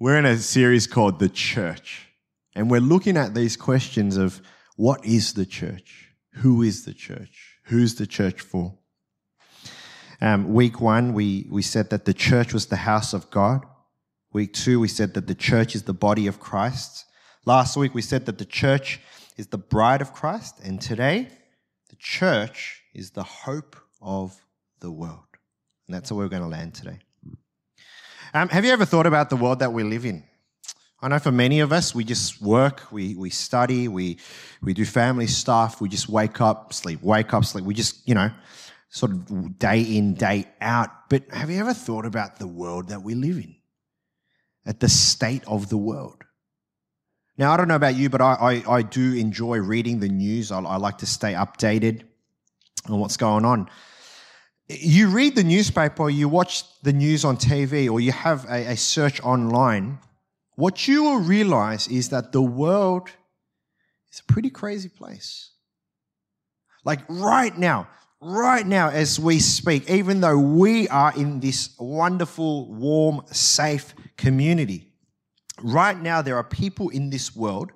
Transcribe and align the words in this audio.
We're 0.00 0.16
in 0.16 0.26
a 0.26 0.36
series 0.36 0.86
called 0.86 1.18
The 1.18 1.28
Church, 1.28 2.06
and 2.54 2.70
we're 2.70 2.80
looking 2.80 3.16
at 3.16 3.34
these 3.34 3.56
questions 3.56 4.16
of 4.16 4.40
what 4.76 5.04
is 5.04 5.32
the 5.32 5.44
church? 5.44 6.12
Who 6.34 6.62
is 6.62 6.84
the 6.84 6.94
church? 6.94 7.56
Who's 7.64 7.96
the 7.96 8.06
church 8.06 8.40
for? 8.40 8.78
Um, 10.20 10.54
week 10.54 10.80
one, 10.80 11.14
we, 11.14 11.48
we 11.50 11.62
said 11.62 11.90
that 11.90 12.04
the 12.04 12.14
church 12.14 12.54
was 12.54 12.66
the 12.66 12.76
house 12.76 13.12
of 13.12 13.28
God. 13.30 13.66
Week 14.32 14.54
two, 14.54 14.78
we 14.78 14.86
said 14.86 15.14
that 15.14 15.26
the 15.26 15.34
church 15.34 15.74
is 15.74 15.82
the 15.82 15.94
body 15.94 16.28
of 16.28 16.38
Christ. 16.38 17.04
Last 17.44 17.76
week, 17.76 17.92
we 17.92 18.02
said 18.02 18.24
that 18.26 18.38
the 18.38 18.44
church 18.44 19.00
is 19.36 19.48
the 19.48 19.58
bride 19.58 20.00
of 20.00 20.12
Christ. 20.12 20.60
And 20.62 20.80
today, 20.80 21.26
the 21.90 21.96
church 21.96 22.84
is 22.94 23.10
the 23.10 23.24
hope 23.24 23.74
of 24.00 24.40
the 24.78 24.92
world. 24.92 25.26
And 25.88 25.96
that's 25.96 26.12
where 26.12 26.24
we're 26.24 26.30
going 26.30 26.42
to 26.42 26.48
land 26.48 26.74
today. 26.74 27.00
Um, 28.34 28.48
have 28.50 28.64
you 28.64 28.72
ever 28.72 28.84
thought 28.84 29.06
about 29.06 29.30
the 29.30 29.36
world 29.36 29.60
that 29.60 29.72
we 29.72 29.82
live 29.82 30.04
in? 30.04 30.22
I 31.00 31.08
know 31.08 31.18
for 31.18 31.30
many 31.30 31.60
of 31.60 31.72
us, 31.72 31.94
we 31.94 32.04
just 32.04 32.42
work, 32.42 32.82
we, 32.90 33.14
we 33.14 33.30
study, 33.30 33.88
we, 33.88 34.18
we 34.60 34.74
do 34.74 34.84
family 34.84 35.28
stuff, 35.28 35.80
we 35.80 35.88
just 35.88 36.08
wake 36.08 36.40
up, 36.40 36.72
sleep, 36.72 37.02
wake 37.02 37.32
up, 37.32 37.44
sleep. 37.44 37.64
We 37.64 37.74
just, 37.74 38.06
you 38.06 38.14
know, 38.14 38.30
sort 38.90 39.12
of 39.12 39.58
day 39.58 39.80
in, 39.80 40.14
day 40.14 40.46
out. 40.60 40.90
But 41.08 41.30
have 41.30 41.50
you 41.50 41.60
ever 41.60 41.72
thought 41.72 42.04
about 42.04 42.38
the 42.38 42.48
world 42.48 42.88
that 42.88 43.02
we 43.02 43.14
live 43.14 43.36
in? 43.36 43.54
At 44.66 44.80
the 44.80 44.88
state 44.88 45.44
of 45.46 45.68
the 45.68 45.78
world? 45.78 46.24
Now, 47.38 47.52
I 47.52 47.56
don't 47.56 47.68
know 47.68 47.76
about 47.76 47.94
you, 47.94 48.10
but 48.10 48.20
I, 48.20 48.62
I, 48.66 48.72
I 48.76 48.82
do 48.82 49.14
enjoy 49.14 49.58
reading 49.58 50.00
the 50.00 50.08
news. 50.08 50.50
I, 50.50 50.60
I 50.60 50.76
like 50.76 50.98
to 50.98 51.06
stay 51.06 51.32
updated 51.32 52.02
on 52.88 52.98
what's 52.98 53.16
going 53.16 53.44
on 53.44 53.70
you 54.68 55.08
read 55.08 55.34
the 55.34 55.44
newspaper, 55.44 56.10
you 56.10 56.28
watch 56.28 56.64
the 56.82 56.92
news 56.92 57.24
on 57.24 57.36
TV, 57.36 57.90
or 57.90 58.00
you 58.00 58.12
have 58.12 58.44
a, 58.46 58.72
a 58.72 58.76
search 58.76 59.20
online, 59.22 59.98
what 60.56 60.86
you 60.86 61.04
will 61.04 61.20
realize 61.20 61.88
is 61.88 62.10
that 62.10 62.32
the 62.32 62.42
world 62.42 63.08
is 64.12 64.20
a 64.20 64.32
pretty 64.32 64.50
crazy 64.50 64.88
place. 64.88 65.52
Like 66.84 67.00
right 67.08 67.56
now, 67.56 67.88
right 68.20 68.66
now, 68.66 68.90
as 68.90 69.18
we 69.18 69.38
speak, 69.38 69.88
even 69.88 70.20
though 70.20 70.38
we 70.38 70.88
are 70.88 71.12
in 71.16 71.40
this 71.40 71.74
wonderful, 71.78 72.72
warm, 72.74 73.22
safe 73.30 73.94
community, 74.16 74.92
right 75.62 75.98
now 75.98 76.22
there 76.22 76.36
are 76.36 76.44
people 76.44 76.88
in 76.90 77.10
this 77.10 77.34
world 77.34 77.72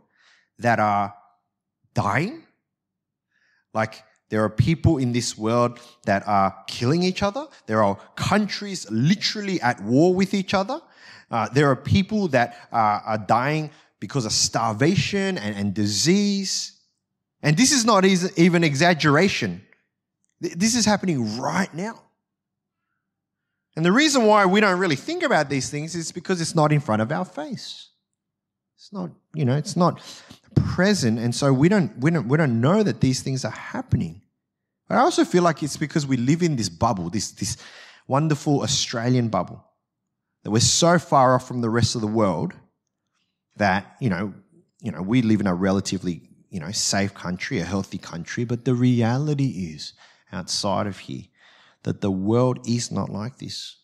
that 0.59 0.79
are 0.79 1.15
dying. 1.95 2.43
Like 3.73 4.03
there 4.33 4.43
are 4.43 4.49
people 4.49 4.97
in 4.97 5.13
this 5.13 5.37
world 5.37 5.79
that 6.07 6.27
are 6.27 6.57
killing 6.67 7.03
each 7.03 7.23
other. 7.23 7.47
There 7.67 7.85
are 7.85 7.97
countries 8.17 8.91
literally 8.91 9.61
at 9.61 9.79
war 9.83 10.15
with 10.15 10.33
each 10.33 10.55
other. 10.55 10.81
Uh, 11.31 11.51
there 11.51 11.69
are 11.71 11.77
people 11.77 12.29
that 12.29 12.57
are, 12.73 13.03
are 13.05 13.19
dying 13.19 13.71
because 14.01 14.25
of 14.25 14.33
starvation 14.33 15.37
and, 15.37 15.55
and 15.55 15.75
disease. 15.75 16.81
And 17.43 17.59
this 17.59 17.73
is 17.73 17.85
not 17.85 18.07
even 18.07 18.65
exaggeration. 18.65 19.61
This 20.41 20.77
is 20.77 20.87
happening 20.87 21.39
right 21.39 21.73
now. 21.75 22.01
And 23.77 23.85
the 23.85 23.93
reason 23.93 24.25
why 24.25 24.47
we 24.47 24.61
don't 24.63 24.79
really 24.79 24.97
think 24.97 25.23
about 25.23 25.51
these 25.51 25.69
things 25.69 25.95
is 25.95 26.11
because 26.11 26.41
it's 26.41 26.55
not 26.55 26.73
in 26.73 26.81
front 26.81 27.03
of 27.03 27.13
our 27.13 27.27
face. 27.27 27.91
It's 28.77 28.95
not, 28.95 29.11
you 29.35 29.45
know, 29.45 29.57
it's 29.57 29.77
not 29.77 30.01
present. 30.55 31.19
And 31.19 31.35
so 31.35 31.53
we 31.53 31.69
don't, 31.69 31.99
we 31.99 32.11
don't, 32.11 32.29
we 32.29 32.39
don't 32.39 32.63
know 32.63 32.83
that 32.83 33.03
these 33.03 33.21
things 33.21 33.45
are 33.45 33.53
happening. 33.53 34.22
But 34.89 34.99
I 34.99 35.01
also 35.01 35.25
feel 35.25 35.43
like 35.43 35.63
it's 35.63 35.77
because 35.77 36.07
we 36.07 36.17
live 36.17 36.43
in 36.43 36.57
this 36.57 36.69
bubble, 36.69 37.11
this, 37.11 37.33
this 37.33 37.57
wonderful 38.07 38.63
Australian 38.63 39.29
bubble, 39.29 39.65
that 40.43 40.51
we're 40.51 40.61
so 40.61 40.99
far 40.99 41.35
off 41.35 41.47
from 41.47 41.61
the 41.61 41.71
rest 41.71 41.95
of 41.95 42.01
the 42.01 42.07
world 42.07 42.53
that, 43.57 43.97
you 44.01 44.11
know, 44.11 44.35
you 44.81 44.91
know, 44.91 45.03
we 45.03 45.23
live 45.23 45.41
in 45.41 45.47
a 45.47 45.55
relatively, 45.55 46.23
you 46.51 46.59
know, 46.59 46.71
safe 46.73 47.15
country, 47.15 47.61
a 47.61 47.65
healthy 47.65 47.99
country, 47.99 48.45
but 48.45 48.65
the 48.65 48.75
reality 48.75 49.73
is 49.73 49.93
outside 50.33 50.87
of 50.87 50.99
here 50.99 51.25
that 51.85 52.01
the 52.01 52.11
world 52.11 52.67
is 52.69 52.91
not 52.91 53.09
like 53.09 53.39
this. 53.39 53.77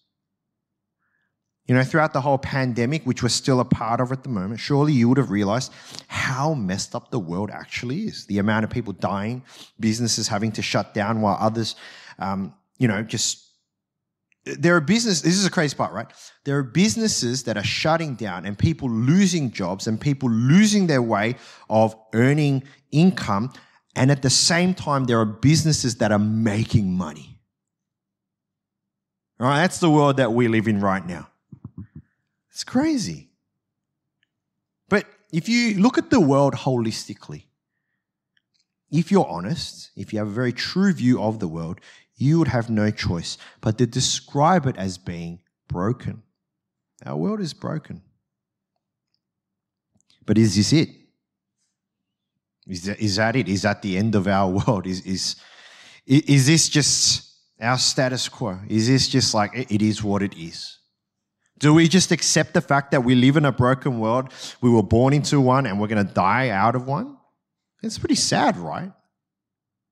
You 1.68 1.74
know, 1.74 1.84
throughout 1.84 2.14
the 2.14 2.22
whole 2.22 2.38
pandemic, 2.38 3.04
which 3.04 3.22
we're 3.22 3.28
still 3.28 3.60
a 3.60 3.64
part 3.64 4.00
of 4.00 4.10
at 4.10 4.22
the 4.22 4.30
moment, 4.30 4.58
surely 4.58 4.94
you 4.94 5.06
would 5.10 5.18
have 5.18 5.30
realized 5.30 5.70
how 6.06 6.54
messed 6.54 6.94
up 6.94 7.10
the 7.10 7.18
world 7.18 7.50
actually 7.50 8.04
is. 8.04 8.24
The 8.24 8.38
amount 8.38 8.64
of 8.64 8.70
people 8.70 8.94
dying, 8.94 9.42
businesses 9.78 10.28
having 10.28 10.50
to 10.52 10.62
shut 10.62 10.94
down 10.94 11.20
while 11.20 11.36
others, 11.38 11.76
um, 12.18 12.54
you 12.78 12.88
know, 12.88 13.02
just 13.02 13.44
there 14.44 14.76
are 14.76 14.80
business 14.80 15.20
this 15.20 15.34
is 15.34 15.44
a 15.44 15.50
crazy 15.50 15.76
part 15.76 15.92
right? 15.92 16.06
There 16.44 16.56
are 16.56 16.62
businesses 16.62 17.42
that 17.42 17.58
are 17.58 17.64
shutting 17.64 18.14
down 18.14 18.46
and 18.46 18.58
people 18.58 18.88
losing 18.88 19.50
jobs 19.50 19.86
and 19.86 20.00
people 20.00 20.30
losing 20.30 20.86
their 20.86 21.02
way 21.02 21.36
of 21.68 21.94
earning 22.14 22.62
income. 22.90 23.52
And 23.94 24.10
at 24.10 24.22
the 24.22 24.30
same 24.30 24.72
time 24.72 25.04
there 25.04 25.20
are 25.20 25.26
businesses 25.26 25.96
that 25.96 26.12
are 26.12 26.18
making 26.18 26.96
money. 26.96 27.40
All 29.38 29.48
right 29.48 29.60
that's 29.60 29.80
the 29.80 29.90
world 29.90 30.16
that 30.16 30.32
we 30.32 30.48
live 30.48 30.66
in 30.66 30.80
right 30.80 31.06
now 31.06 31.28
it's 32.58 32.64
crazy. 32.64 33.28
But 34.88 35.06
if 35.32 35.48
you 35.48 35.78
look 35.78 35.96
at 35.96 36.10
the 36.10 36.18
world 36.18 36.54
holistically, 36.54 37.44
if 38.90 39.12
you're 39.12 39.28
honest, 39.28 39.92
if 39.94 40.12
you 40.12 40.18
have 40.18 40.26
a 40.26 40.32
very 40.32 40.52
true 40.52 40.92
view 40.92 41.22
of 41.22 41.38
the 41.38 41.46
world, 41.46 41.80
you 42.16 42.36
would 42.40 42.48
have 42.48 42.68
no 42.68 42.90
choice 42.90 43.38
but 43.60 43.78
to 43.78 43.86
describe 43.86 44.66
it 44.66 44.76
as 44.76 44.98
being 44.98 45.38
broken. 45.68 46.24
Our 47.06 47.16
world 47.16 47.40
is 47.40 47.54
broken. 47.54 48.02
But 50.26 50.36
is 50.36 50.56
this 50.56 50.72
it? 50.72 50.88
Is 52.66 52.82
that, 52.86 52.98
is 52.98 53.14
that 53.16 53.36
it? 53.36 53.48
Is 53.48 53.62
that 53.62 53.82
the 53.82 53.96
end 53.96 54.16
of 54.16 54.26
our 54.26 54.50
world? 54.66 54.84
Is, 54.88 55.06
is, 55.06 55.36
is 56.06 56.48
this 56.48 56.68
just 56.68 57.36
our 57.60 57.78
status 57.78 58.28
quo? 58.28 58.58
Is 58.66 58.88
this 58.88 59.06
just 59.06 59.32
like 59.32 59.52
it 59.54 59.80
is 59.80 60.02
what 60.02 60.24
it 60.24 60.36
is? 60.36 60.77
Do 61.58 61.74
we 61.74 61.88
just 61.88 62.12
accept 62.12 62.54
the 62.54 62.60
fact 62.60 62.92
that 62.92 63.04
we 63.04 63.14
live 63.14 63.36
in 63.36 63.44
a 63.44 63.52
broken 63.52 63.98
world? 63.98 64.32
We 64.60 64.70
were 64.70 64.82
born 64.82 65.12
into 65.12 65.40
one 65.40 65.66
and 65.66 65.80
we're 65.80 65.88
going 65.88 66.06
to 66.06 66.12
die 66.12 66.50
out 66.50 66.76
of 66.76 66.86
one? 66.86 67.16
It's 67.82 67.98
pretty 67.98 68.14
sad, 68.14 68.56
right? 68.56 68.92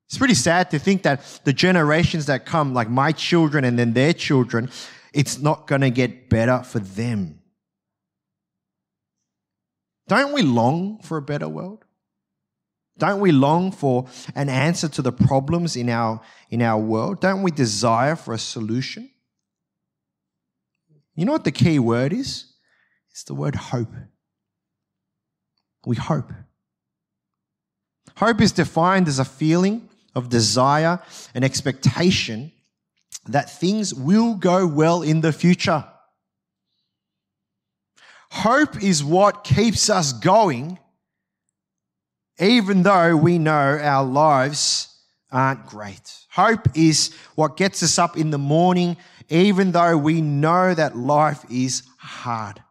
It's 0.09 0.19
pretty 0.19 0.34
sad 0.34 0.71
to 0.71 0.78
think 0.78 1.03
that 1.03 1.41
the 1.44 1.53
generations 1.53 2.27
that 2.27 2.47
come, 2.47 2.72
like 2.72 2.88
my 2.88 3.10
children 3.10 3.65
and 3.65 3.78
then 3.78 3.93
their 3.93 4.12
children, 4.12 4.71
it's 5.12 5.38
not 5.38 5.66
going 5.66 5.81
to 5.81 5.91
get 5.91 6.28
better 6.31 6.62
for 6.62 6.78
them. 6.78 7.41
Don't 10.09 10.33
we 10.33 10.43
long 10.43 11.00
for 11.03 11.16
a 11.16 11.22
better 11.22 11.48
world? 11.48 11.84
Don't 12.98 13.21
we 13.21 13.33
long 13.33 13.72
for 13.72 14.06
an 14.34 14.48
answer 14.48 14.88
to 14.88 15.03
the 15.03 15.12
problems 15.12 15.77
in 15.77 15.91
our, 15.91 16.21
in 16.50 16.62
our 16.62 16.81
world? 16.81 17.21
Don't 17.21 17.43
we 17.43 17.50
desire 17.50 18.15
for 18.15 18.33
a 18.33 18.38
solution? 18.38 19.10
You 21.16 21.25
know 21.25 21.32
what 21.32 21.44
the 21.44 21.50
key 21.50 21.78
word 21.78 22.12
is? 22.12 22.44
It's 23.10 23.25
the 23.25 23.34
word 23.34 23.54
hope. 23.54 23.93
We 25.87 25.97
hope. 25.97 26.31
Hope 28.16 28.41
is 28.41 28.53
defined 28.53 29.09
as 29.09 29.19
a 29.19 29.25
feeling 29.25 29.88
of 30.15 30.28
desire 30.28 31.00
and 31.34 31.44
expectation 31.44 32.53
that 33.27 33.50
things 33.50 33.94
will 33.94 34.34
go 34.34 34.66
well 34.66 35.03
in 35.03 35.22
the 35.22 35.32
future. 35.32 35.84
Hope 38.31 38.83
is 38.83 39.03
what 39.03 39.44
keeps 39.44 39.88
us 39.88 40.12
going, 40.12 40.78
even 42.38 42.83
though 42.83 43.16
we 43.16 43.38
know 43.38 43.78
our 43.81 44.04
lives 44.04 44.94
aren't 45.31 45.66
great. 45.66 46.12
Hope 46.31 46.69
is 46.77 47.15
what 47.34 47.56
gets 47.56 47.83
us 47.83 47.98
up 47.98 48.16
in 48.16 48.31
the 48.31 48.38
morning 48.38 48.97
even 49.29 49.73
though 49.73 49.97
we 49.97 50.21
know 50.21 50.75
that 50.75 50.97
life 50.97 51.45
is 51.51 51.83
hard. 51.99 52.63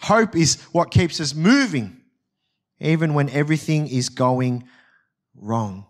Hope 0.00 0.36
is 0.36 0.62
what 0.72 0.90
keeps 0.90 1.20
us 1.20 1.34
moving, 1.34 2.00
even 2.80 3.14
when 3.14 3.28
everything 3.30 3.88
is 3.88 4.08
going 4.08 4.64
wrong. 5.34 5.86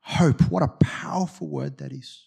Hope, 0.00 0.42
what 0.50 0.62
a 0.62 0.68
powerful 0.68 1.48
word 1.48 1.78
that 1.78 1.92
is. 1.92 2.26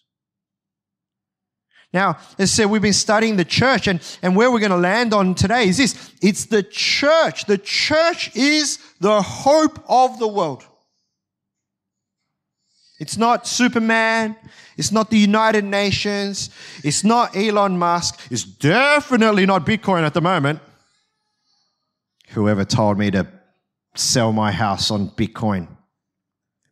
Now, 1.92 2.18
as 2.38 2.50
I 2.50 2.54
said, 2.56 2.64
we've 2.66 2.82
been 2.82 2.92
studying 2.92 3.36
the 3.36 3.44
church, 3.44 3.86
and, 3.86 4.00
and 4.20 4.34
where 4.34 4.50
we're 4.50 4.58
going 4.58 4.72
to 4.72 4.76
land 4.76 5.14
on 5.14 5.36
today 5.36 5.68
is 5.68 5.76
this 5.76 6.12
it's 6.20 6.46
the 6.46 6.64
church. 6.64 7.44
The 7.44 7.58
church 7.58 8.34
is 8.34 8.78
the 8.98 9.22
hope 9.22 9.78
of 9.88 10.18
the 10.18 10.26
world. 10.26 10.66
It's 13.04 13.18
not 13.18 13.46
Superman. 13.46 14.34
It's 14.78 14.90
not 14.90 15.10
the 15.10 15.18
United 15.18 15.62
Nations. 15.62 16.48
It's 16.82 17.04
not 17.04 17.36
Elon 17.36 17.78
Musk. 17.78 18.18
It's 18.30 18.44
definitely 18.44 19.44
not 19.44 19.66
Bitcoin 19.66 20.06
at 20.06 20.14
the 20.14 20.22
moment. 20.22 20.60
Whoever 22.30 22.64
told 22.64 22.96
me 22.98 23.10
to 23.10 23.26
sell 23.94 24.32
my 24.32 24.52
house 24.52 24.90
on 24.90 25.10
Bitcoin 25.10 25.68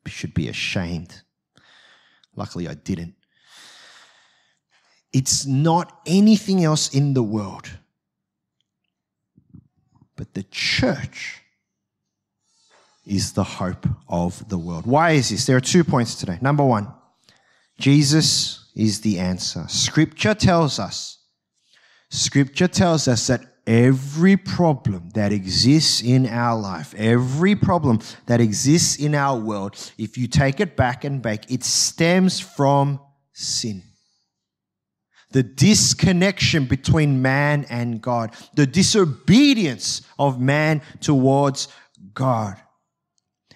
should 0.06 0.32
be 0.32 0.49
ashamed. 0.49 1.20
Luckily, 2.34 2.67
I 2.67 2.75
didn't. 2.76 3.14
It's 5.12 5.44
not 5.44 6.00
anything 6.06 6.64
else 6.64 6.94
in 6.94 7.12
the 7.12 7.23
world. 7.23 7.69
But 10.17 10.32
the 10.32 10.44
church 10.44 11.42
is 13.04 13.32
the 13.32 13.44
hope 13.44 13.87
of 14.08 14.49
the 14.49 14.58
world. 14.58 14.87
Why 14.87 15.12
is 15.12 15.31
this? 15.31 15.46
There 15.46 15.56
are 15.56 15.60
two 15.60 15.84
points 15.84 16.14
today. 16.14 16.38
Number 16.40 16.64
one, 16.64 16.93
Jesus 17.78 18.70
is 18.75 19.00
the 19.00 19.19
answer. 19.19 19.64
Scripture 19.69 20.34
tells 20.34 20.78
us, 20.78 21.19
Scripture 22.10 22.69
tells 22.69 23.08
us 23.08 23.26
that 23.26 23.40
every 23.66 24.37
problem 24.37 25.08
that 25.14 25.32
exists 25.32 26.02
in 26.02 26.26
our 26.26 26.58
life, 26.58 26.94
every 26.96 27.54
problem 27.54 28.00
that 28.26 28.40
exists 28.40 28.96
in 28.96 29.14
our 29.14 29.38
world, 29.38 29.76
if 29.98 30.19
you 30.19 30.26
take 30.26 30.60
it 30.60 30.76
back 30.76 31.05
and 31.05 31.22
back, 31.22 31.50
it 31.50 31.64
stems 31.64 32.38
from 32.38 33.00
sin. 33.32 33.82
The 35.31 35.43
disconnection 35.43 36.66
between 36.66 37.22
man 37.22 37.64
and 37.70 38.02
God, 38.02 38.34
the 38.55 38.66
disobedience 38.66 40.02
of 40.19 40.38
man 40.38 40.82
towards 41.00 41.69
God. 42.12 42.60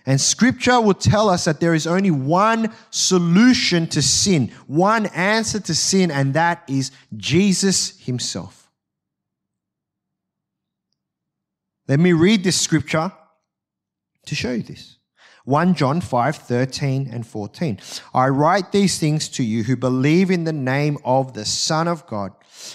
And 0.06 0.20
scripture 0.20 0.81
will 0.81 0.94
tell 0.94 1.29
us 1.29 1.44
that 1.47 1.58
there 1.58 1.75
is 1.75 1.87
only 1.87 2.12
one 2.12 2.73
solution 2.91 3.88
to 3.88 4.00
sin, 4.00 4.53
one 4.69 5.06
answer 5.06 5.58
to 5.58 5.75
sin, 5.75 6.12
and 6.12 6.32
that 6.35 6.62
is 6.69 6.93
Jesus 7.17 7.99
himself. 7.99 8.70
Let 11.88 11.99
me 11.99 12.12
read 12.12 12.44
this 12.44 12.61
scripture 12.61 13.12
to 14.26 14.35
show 14.35 14.53
you 14.53 14.62
this. 14.62 14.97
1 15.44 15.75
John 15.75 16.00
5, 16.00 16.37
13 16.37 17.09
and 17.12 17.25
14. 17.25 17.79
I 18.12 18.29
write 18.29 18.73
these 18.73 18.99
things 18.99 19.29
to 19.31 19.44
you 19.44 19.62
who 19.62 19.76
believe 19.76 20.32
in 20.32 20.43
the 20.43 20.52
name 20.52 20.99
of 21.05 21.35
the 21.35 21.44
Son 21.44 21.87
of 21.87 22.05
God, 22.09 22.32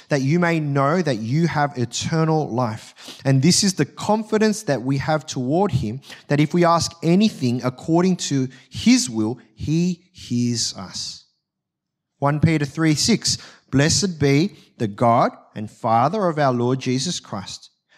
that 0.08 0.22
you 0.22 0.40
may 0.40 0.62
know 0.62 1.02
that 1.02 1.18
you 1.18 1.48
have 1.48 1.78
eternal 1.78 2.50
life. 2.50 2.96
And 3.26 3.42
this 3.42 3.64
is 3.64 3.74
the 3.74 3.86
confidence 3.86 4.64
that 4.64 4.82
we 4.82 4.98
have 4.98 5.26
toward 5.26 5.72
him, 5.72 6.02
that 6.28 6.40
if 6.40 6.54
we 6.54 6.64
ask 6.64 6.92
anything 7.02 7.64
according 7.64 8.18
to 8.18 8.48
his 8.70 9.10
will, 9.10 9.40
he 9.56 10.04
hears 10.12 10.76
us. 10.76 11.26
1 12.20 12.40
Peter 12.40 12.66
3, 12.66 12.94
6. 12.94 13.38
Blessed 13.72 14.20
be 14.20 14.56
the 14.78 14.88
God 14.88 15.32
and 15.56 15.72
Father 15.72 16.28
of 16.28 16.38
our 16.38 16.54
Lord 16.54 16.80
Jesus 16.80 17.20
Christ 17.20 17.71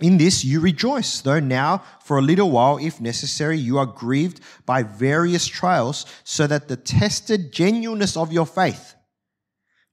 In 0.00 0.16
this 0.16 0.44
you 0.44 0.60
rejoice, 0.60 1.20
though 1.20 1.40
now 1.40 1.82
for 2.02 2.18
a 2.18 2.22
little 2.22 2.50
while, 2.50 2.78
if 2.78 3.00
necessary, 3.00 3.58
you 3.58 3.78
are 3.78 3.86
grieved 3.86 4.40
by 4.64 4.82
various 4.82 5.46
trials, 5.46 6.06
so 6.24 6.46
that 6.46 6.68
the 6.68 6.76
tested 6.76 7.52
genuineness 7.52 8.16
of 8.16 8.32
your 8.32 8.46
faith, 8.46 8.94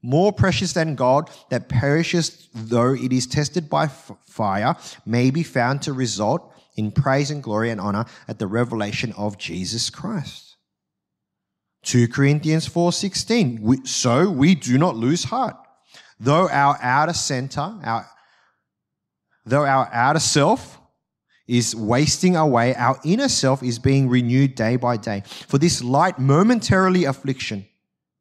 more 0.01 0.31
precious 0.31 0.73
than 0.73 0.95
gold 0.95 1.29
that 1.49 1.67
perishes 1.67 2.47
though 2.53 2.93
it 2.93 3.11
is 3.11 3.27
tested 3.27 3.69
by 3.69 3.87
fire, 3.87 4.75
may 5.05 5.29
be 5.29 5.43
found 5.43 5.81
to 5.81 5.93
result 5.93 6.53
in 6.77 6.91
praise 6.91 7.31
and 7.31 7.43
glory 7.43 7.69
and 7.69 7.81
honor 7.81 8.05
at 8.27 8.39
the 8.39 8.47
revelation 8.47 9.11
of 9.17 9.37
Jesus 9.37 9.89
Christ. 9.89 10.55
2 11.83 12.07
Corinthians 12.07 12.67
4:16 12.67 13.87
so 13.87 14.29
we 14.29 14.55
do 14.55 14.77
not 14.77 14.97
lose 14.97 15.23
heart 15.25 15.55
though 16.19 16.49
our 16.49 16.77
outer 16.81 17.13
center 17.13 17.75
our 17.83 18.05
Though 19.47 19.65
our 19.65 19.89
outer 19.93 20.19
self 20.19 20.79
is 21.47 21.73
wasting 21.73 22.35
away, 22.35 22.75
our 22.75 22.99
inner 23.05 23.29
self 23.29 23.63
is 23.63 23.79
being 23.79 24.09
renewed 24.09 24.55
day 24.55 24.75
by 24.75 24.97
day. 24.97 25.23
For 25.47 25.57
this 25.57 25.81
light 25.81 26.19
momentarily 26.19 27.05
affliction, 27.05 27.65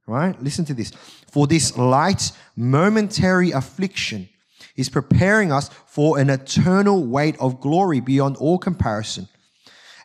right? 0.07 0.41
Listen 0.41 0.65
to 0.67 0.75
this. 0.75 0.93
For 1.31 1.49
this 1.49 1.77
light 1.77 2.31
momentary 2.55 3.51
affliction 3.51 4.29
is 4.77 4.89
preparing 4.89 5.51
us 5.51 5.69
for 5.87 6.19
an 6.19 6.31
eternal 6.31 7.05
weight 7.05 7.37
of 7.41 7.61
glory 7.61 8.01
beyond 8.01 8.37
all 8.37 8.59
comparison. 8.59 9.29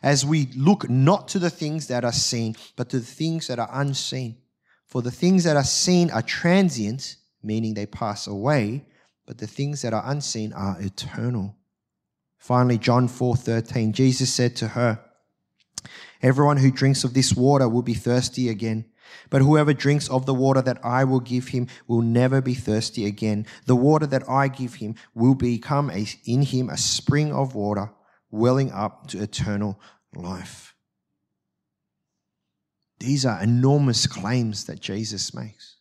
As 0.02 0.26
we 0.26 0.48
look 0.56 0.90
not 0.90 1.28
to 1.28 1.38
the 1.38 1.50
things 1.50 1.86
that 1.86 2.04
are 2.04 2.12
seen, 2.12 2.56
but 2.74 2.88
to 2.88 2.98
the 2.98 3.06
things 3.06 3.46
that 3.46 3.60
are 3.60 3.70
unseen. 3.72 4.38
For 4.88 5.00
the 5.00 5.12
things 5.12 5.44
that 5.44 5.56
are 5.56 5.62
seen 5.62 6.10
are 6.10 6.22
transient, 6.22 7.16
meaning 7.42 7.74
they 7.74 7.86
pass 7.86 8.26
away, 8.26 8.84
but 9.26 9.38
the 9.38 9.46
things 9.46 9.82
that 9.82 9.94
are 9.94 10.02
unseen 10.06 10.52
are 10.52 10.80
eternal. 10.80 11.56
Finally, 12.38 12.78
John 12.78 13.08
4:13, 13.08 13.92
Jesus 13.92 14.32
said 14.32 14.56
to 14.56 14.68
her, 14.68 15.00
Everyone 16.22 16.58
who 16.58 16.70
drinks 16.70 17.04
of 17.04 17.14
this 17.14 17.34
water 17.34 17.68
will 17.68 17.82
be 17.82 17.94
thirsty 17.94 18.48
again. 18.48 18.86
But 19.30 19.42
whoever 19.42 19.72
drinks 19.72 20.08
of 20.08 20.26
the 20.26 20.34
water 20.34 20.62
that 20.62 20.84
I 20.84 21.04
will 21.04 21.20
give 21.20 21.48
him 21.48 21.68
will 21.86 22.02
never 22.02 22.40
be 22.40 22.54
thirsty 22.54 23.06
again. 23.06 23.46
The 23.66 23.76
water 23.76 24.06
that 24.06 24.28
I 24.28 24.48
give 24.48 24.74
him 24.74 24.94
will 25.14 25.34
become 25.34 25.90
a, 25.90 26.06
in 26.24 26.42
him 26.42 26.70
a 26.70 26.76
spring 26.76 27.32
of 27.32 27.54
water 27.54 27.90
welling 28.30 28.70
up 28.72 29.08
to 29.08 29.22
eternal 29.22 29.78
life. 30.14 30.74
These 32.98 33.26
are 33.26 33.42
enormous 33.42 34.06
claims 34.06 34.64
that 34.64 34.80
Jesus 34.80 35.34
makes. 35.34 35.76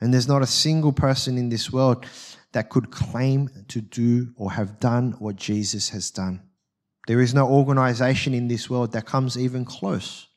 And 0.00 0.12
there's 0.12 0.28
not 0.28 0.42
a 0.42 0.46
single 0.46 0.92
person 0.92 1.36
in 1.36 1.48
this 1.48 1.70
world 1.70 2.06
that 2.52 2.70
could 2.70 2.90
claim 2.90 3.50
to 3.68 3.80
do 3.80 4.32
or 4.36 4.52
have 4.52 4.80
done 4.80 5.12
what 5.18 5.36
Jesus 5.36 5.90
has 5.90 6.10
done. 6.10 6.42
There 7.06 7.20
is 7.20 7.34
no 7.34 7.48
organization 7.48 8.34
in 8.34 8.48
this 8.48 8.68
world 8.68 8.92
that 8.92 9.06
comes 9.06 9.36
even 9.38 9.64
close 9.64 10.28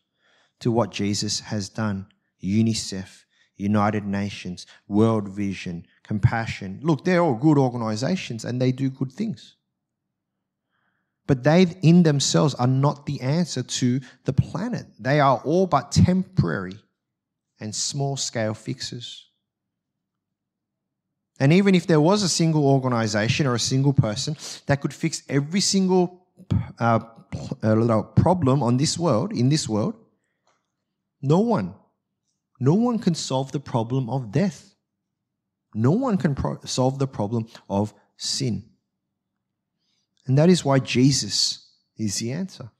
to 0.60 0.72
what 0.72 0.92
Jesus 0.92 1.40
has 1.42 1.70
done. 1.70 2.08
UNICEF, 2.44 3.24
United 3.56 4.06
Nations, 4.06 4.66
World 4.88 5.30
Vision, 5.30 5.86
Compassion. 6.04 6.80
Look, 6.84 7.06
they're 7.06 7.22
all 7.22 7.36
good 7.36 7.58
organizations 7.58 8.46
and 8.46 8.62
they 8.62 8.72
do 8.72 8.90
good 8.90 9.12
things. 9.12 9.56
But 11.26 11.44
they, 11.44 11.68
in 11.82 12.04
themselves, 12.04 12.54
are 12.56 12.68
not 12.68 13.06
the 13.06 13.22
answer 13.22 13.64
to 13.64 14.02
the 14.26 14.34
planet. 14.34 14.86
They 15.00 15.22
are 15.22 15.42
all 15.46 15.68
but 15.68 15.92
temporary 15.92 16.78
and 17.60 17.74
small 17.74 18.18
scale 18.18 18.54
fixes. 18.54 19.30
And 21.44 21.52
even 21.52 21.76
if 21.76 21.88
there 21.88 22.00
was 22.00 22.24
a 22.24 22.30
single 22.30 22.66
organization 22.66 23.48
or 23.48 23.56
a 23.56 23.60
single 23.60 23.92
person 23.92 24.38
that 24.66 24.80
could 24.80 24.94
fix 24.94 25.24
every 25.28 25.60
single 25.60 26.26
uh, 26.80 27.02
uh 27.62 28.02
problem 28.16 28.64
on 28.64 28.78
this 28.78 28.98
world, 28.98 29.34
in 29.34 29.50
this 29.50 29.68
world, 29.68 29.94
no 31.22 31.42
one, 31.42 31.76
no 32.62 32.76
one 32.76 32.98
can 32.98 33.14
solve 33.14 33.52
the 33.52 33.60
problem 33.60 34.10
of 34.10 34.32
death. 34.32 34.74
No 35.76 35.92
one 35.92 36.18
can 36.18 36.34
pro- 36.34 36.62
solve 36.64 36.98
the 36.98 37.08
problem 37.08 37.48
of 37.70 37.94
sin. 38.16 38.64
And 40.26 40.38
that 40.38 40.50
is 40.50 40.64
why 40.64 40.80
Jesus 40.80 41.68
is 41.98 42.20
the 42.20 42.32
answer. 42.32 42.72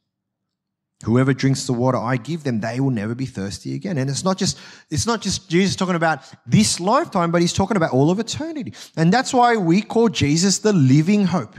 Whoever 1.04 1.34
drinks 1.34 1.66
the 1.66 1.74
water 1.74 1.98
I 1.98 2.18
give 2.18 2.44
them, 2.44 2.62
they 2.62 2.80
will 2.80 2.90
never 2.90 3.14
be 3.14 3.26
thirsty 3.26 3.76
again. 3.76 3.98
And 3.98 4.10
it's 4.10 4.24
not 4.24 4.38
just, 4.38 4.58
it's 4.90 5.06
not 5.06 5.22
just 5.22 5.50
Jesus 5.50 5.76
talking 5.76 5.96
about 5.96 6.20
this 6.46 6.80
lifetime, 6.80 7.30
but 7.32 7.42
he's 7.42 7.54
talking 7.54 7.76
about 7.76 7.92
all 7.92 8.10
of 8.10 8.20
eternity. 8.20 8.74
And 8.96 9.12
that's 9.12 9.34
why 9.34 9.58
we 9.58 9.82
call 9.82 10.10
Jesus 10.10 10.60
the 10.60 10.74
living 10.74 11.26
hope. 11.26 11.56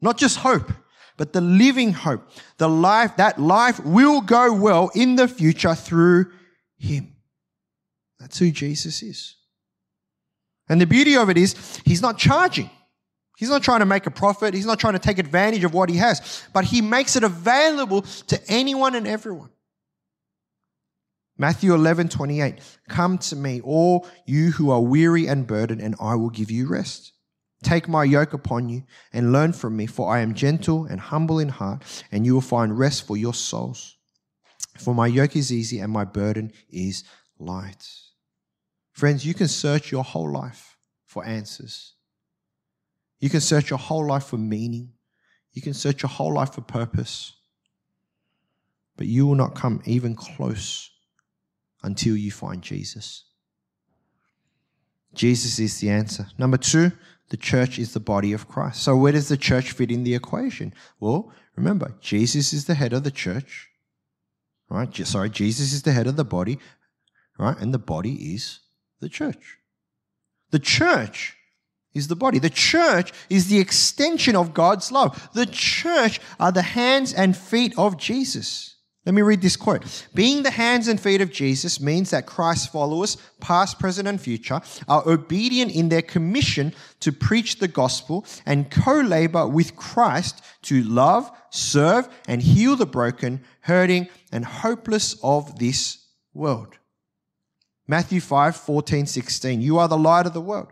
Not 0.00 0.16
just 0.16 0.38
hope, 0.38 0.72
but 1.16 1.32
the 1.32 1.40
living 1.42 1.92
hope. 1.92 2.28
The 2.56 2.68
life, 2.68 3.16
that 3.18 3.38
life 3.38 3.78
will 3.84 4.22
go 4.22 4.52
well 4.54 4.90
in 4.94 5.16
the 5.16 5.28
future 5.28 5.74
through 5.74 6.32
him. 6.78 7.14
That's 8.18 8.38
who 8.38 8.50
Jesus 8.50 9.02
is. 9.02 9.36
And 10.68 10.80
the 10.80 10.86
beauty 10.86 11.16
of 11.16 11.28
it 11.28 11.36
is, 11.36 11.80
he's 11.84 12.00
not 12.00 12.16
charging. 12.16 12.70
He's 13.42 13.50
not 13.50 13.64
trying 13.64 13.80
to 13.80 13.86
make 13.86 14.06
a 14.06 14.10
profit. 14.12 14.54
He's 14.54 14.66
not 14.66 14.78
trying 14.78 14.92
to 14.92 15.00
take 15.00 15.18
advantage 15.18 15.64
of 15.64 15.74
what 15.74 15.88
he 15.88 15.96
has, 15.96 16.46
but 16.52 16.64
he 16.64 16.80
makes 16.80 17.16
it 17.16 17.24
available 17.24 18.02
to 18.28 18.40
anyone 18.46 18.94
and 18.94 19.04
everyone. 19.04 19.50
Matthew 21.36 21.74
11, 21.74 22.08
28. 22.08 22.60
Come 22.88 23.18
to 23.18 23.34
me, 23.34 23.60
all 23.60 24.06
you 24.26 24.52
who 24.52 24.70
are 24.70 24.80
weary 24.80 25.26
and 25.26 25.44
burdened, 25.44 25.80
and 25.80 25.96
I 26.00 26.14
will 26.14 26.30
give 26.30 26.52
you 26.52 26.68
rest. 26.68 27.14
Take 27.64 27.88
my 27.88 28.04
yoke 28.04 28.32
upon 28.32 28.68
you 28.68 28.84
and 29.12 29.32
learn 29.32 29.54
from 29.54 29.76
me, 29.76 29.86
for 29.86 30.08
I 30.08 30.20
am 30.20 30.34
gentle 30.34 30.84
and 30.84 31.00
humble 31.00 31.40
in 31.40 31.48
heart, 31.48 31.82
and 32.12 32.24
you 32.24 32.34
will 32.34 32.42
find 32.42 32.78
rest 32.78 33.08
for 33.08 33.16
your 33.16 33.34
souls. 33.34 33.96
For 34.78 34.94
my 34.94 35.08
yoke 35.08 35.34
is 35.34 35.52
easy 35.52 35.80
and 35.80 35.92
my 35.92 36.04
burden 36.04 36.52
is 36.70 37.02
light. 37.40 37.88
Friends, 38.92 39.26
you 39.26 39.34
can 39.34 39.48
search 39.48 39.90
your 39.90 40.04
whole 40.04 40.30
life 40.30 40.76
for 41.06 41.24
answers. 41.24 41.94
You 43.22 43.30
can 43.30 43.40
search 43.40 43.70
your 43.70 43.78
whole 43.78 44.04
life 44.04 44.24
for 44.24 44.36
meaning. 44.36 44.90
You 45.52 45.62
can 45.62 45.74
search 45.74 46.02
your 46.02 46.10
whole 46.10 46.34
life 46.34 46.54
for 46.54 46.60
purpose. 46.60 47.34
But 48.96 49.06
you 49.06 49.28
will 49.28 49.36
not 49.36 49.54
come 49.54 49.80
even 49.86 50.16
close 50.16 50.90
until 51.84 52.16
you 52.16 52.32
find 52.32 52.62
Jesus. 52.62 53.22
Jesus 55.14 55.60
is 55.60 55.78
the 55.78 55.88
answer. 55.88 56.26
Number 56.36 56.56
two, 56.56 56.90
the 57.28 57.36
church 57.36 57.78
is 57.78 57.92
the 57.92 58.00
body 58.00 58.32
of 58.32 58.48
Christ. 58.48 58.82
So, 58.82 58.96
where 58.96 59.12
does 59.12 59.28
the 59.28 59.36
church 59.36 59.70
fit 59.70 59.92
in 59.92 60.02
the 60.02 60.16
equation? 60.16 60.74
Well, 60.98 61.32
remember, 61.54 61.94
Jesus 62.00 62.52
is 62.52 62.64
the 62.64 62.74
head 62.74 62.92
of 62.92 63.04
the 63.04 63.12
church, 63.12 63.68
right? 64.68 64.92
Sorry, 65.06 65.30
Jesus 65.30 65.72
is 65.72 65.82
the 65.82 65.92
head 65.92 66.08
of 66.08 66.16
the 66.16 66.24
body, 66.24 66.58
right? 67.38 67.56
And 67.56 67.72
the 67.72 67.78
body 67.78 68.34
is 68.34 68.58
the 68.98 69.08
church. 69.08 69.58
The 70.50 70.58
church 70.58 71.36
is 71.94 72.08
the 72.08 72.16
body. 72.16 72.38
The 72.38 72.50
church 72.50 73.12
is 73.28 73.48
the 73.48 73.58
extension 73.58 74.36
of 74.36 74.54
God's 74.54 74.90
love. 74.90 75.28
The 75.34 75.46
church 75.46 76.20
are 76.40 76.52
the 76.52 76.62
hands 76.62 77.12
and 77.12 77.36
feet 77.36 77.74
of 77.78 77.96
Jesus. 77.96 78.72
Let 79.04 79.16
me 79.16 79.22
read 79.22 79.42
this 79.42 79.56
quote. 79.56 80.06
Being 80.14 80.44
the 80.44 80.50
hands 80.52 80.86
and 80.86 81.00
feet 81.00 81.20
of 81.20 81.32
Jesus 81.32 81.80
means 81.80 82.10
that 82.10 82.24
Christ's 82.24 82.68
followers, 82.68 83.16
past, 83.40 83.80
present, 83.80 84.06
and 84.06 84.20
future, 84.20 84.60
are 84.86 85.02
obedient 85.08 85.72
in 85.72 85.88
their 85.88 86.02
commission 86.02 86.72
to 87.00 87.10
preach 87.10 87.58
the 87.58 87.66
gospel 87.66 88.24
and 88.46 88.70
co 88.70 89.00
labor 89.00 89.48
with 89.48 89.74
Christ 89.74 90.44
to 90.62 90.84
love, 90.84 91.28
serve, 91.50 92.08
and 92.28 92.40
heal 92.40 92.76
the 92.76 92.86
broken, 92.86 93.42
hurting, 93.62 94.08
and 94.30 94.44
hopeless 94.44 95.16
of 95.22 95.58
this 95.58 96.06
world. 96.32 96.78
Matthew 97.88 98.20
5 98.20 98.54
14, 98.54 99.06
16. 99.06 99.60
You 99.60 99.78
are 99.78 99.88
the 99.88 99.98
light 99.98 100.26
of 100.26 100.32
the 100.32 100.40
world. 100.40 100.71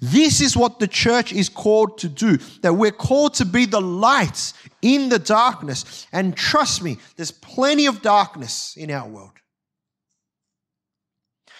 This 0.00 0.40
is 0.40 0.56
what 0.56 0.78
the 0.78 0.88
church 0.88 1.32
is 1.32 1.50
called 1.50 1.98
to 1.98 2.08
do, 2.08 2.38
that 2.62 2.74
we're 2.74 2.90
called 2.90 3.34
to 3.34 3.44
be 3.44 3.66
the 3.66 3.80
lights 3.80 4.54
in 4.80 5.10
the 5.10 5.18
darkness. 5.18 6.06
And 6.10 6.34
trust 6.34 6.82
me, 6.82 6.98
there's 7.16 7.30
plenty 7.30 7.86
of 7.86 8.00
darkness 8.00 8.76
in 8.76 8.90
our 8.90 9.06
world. 9.06 9.32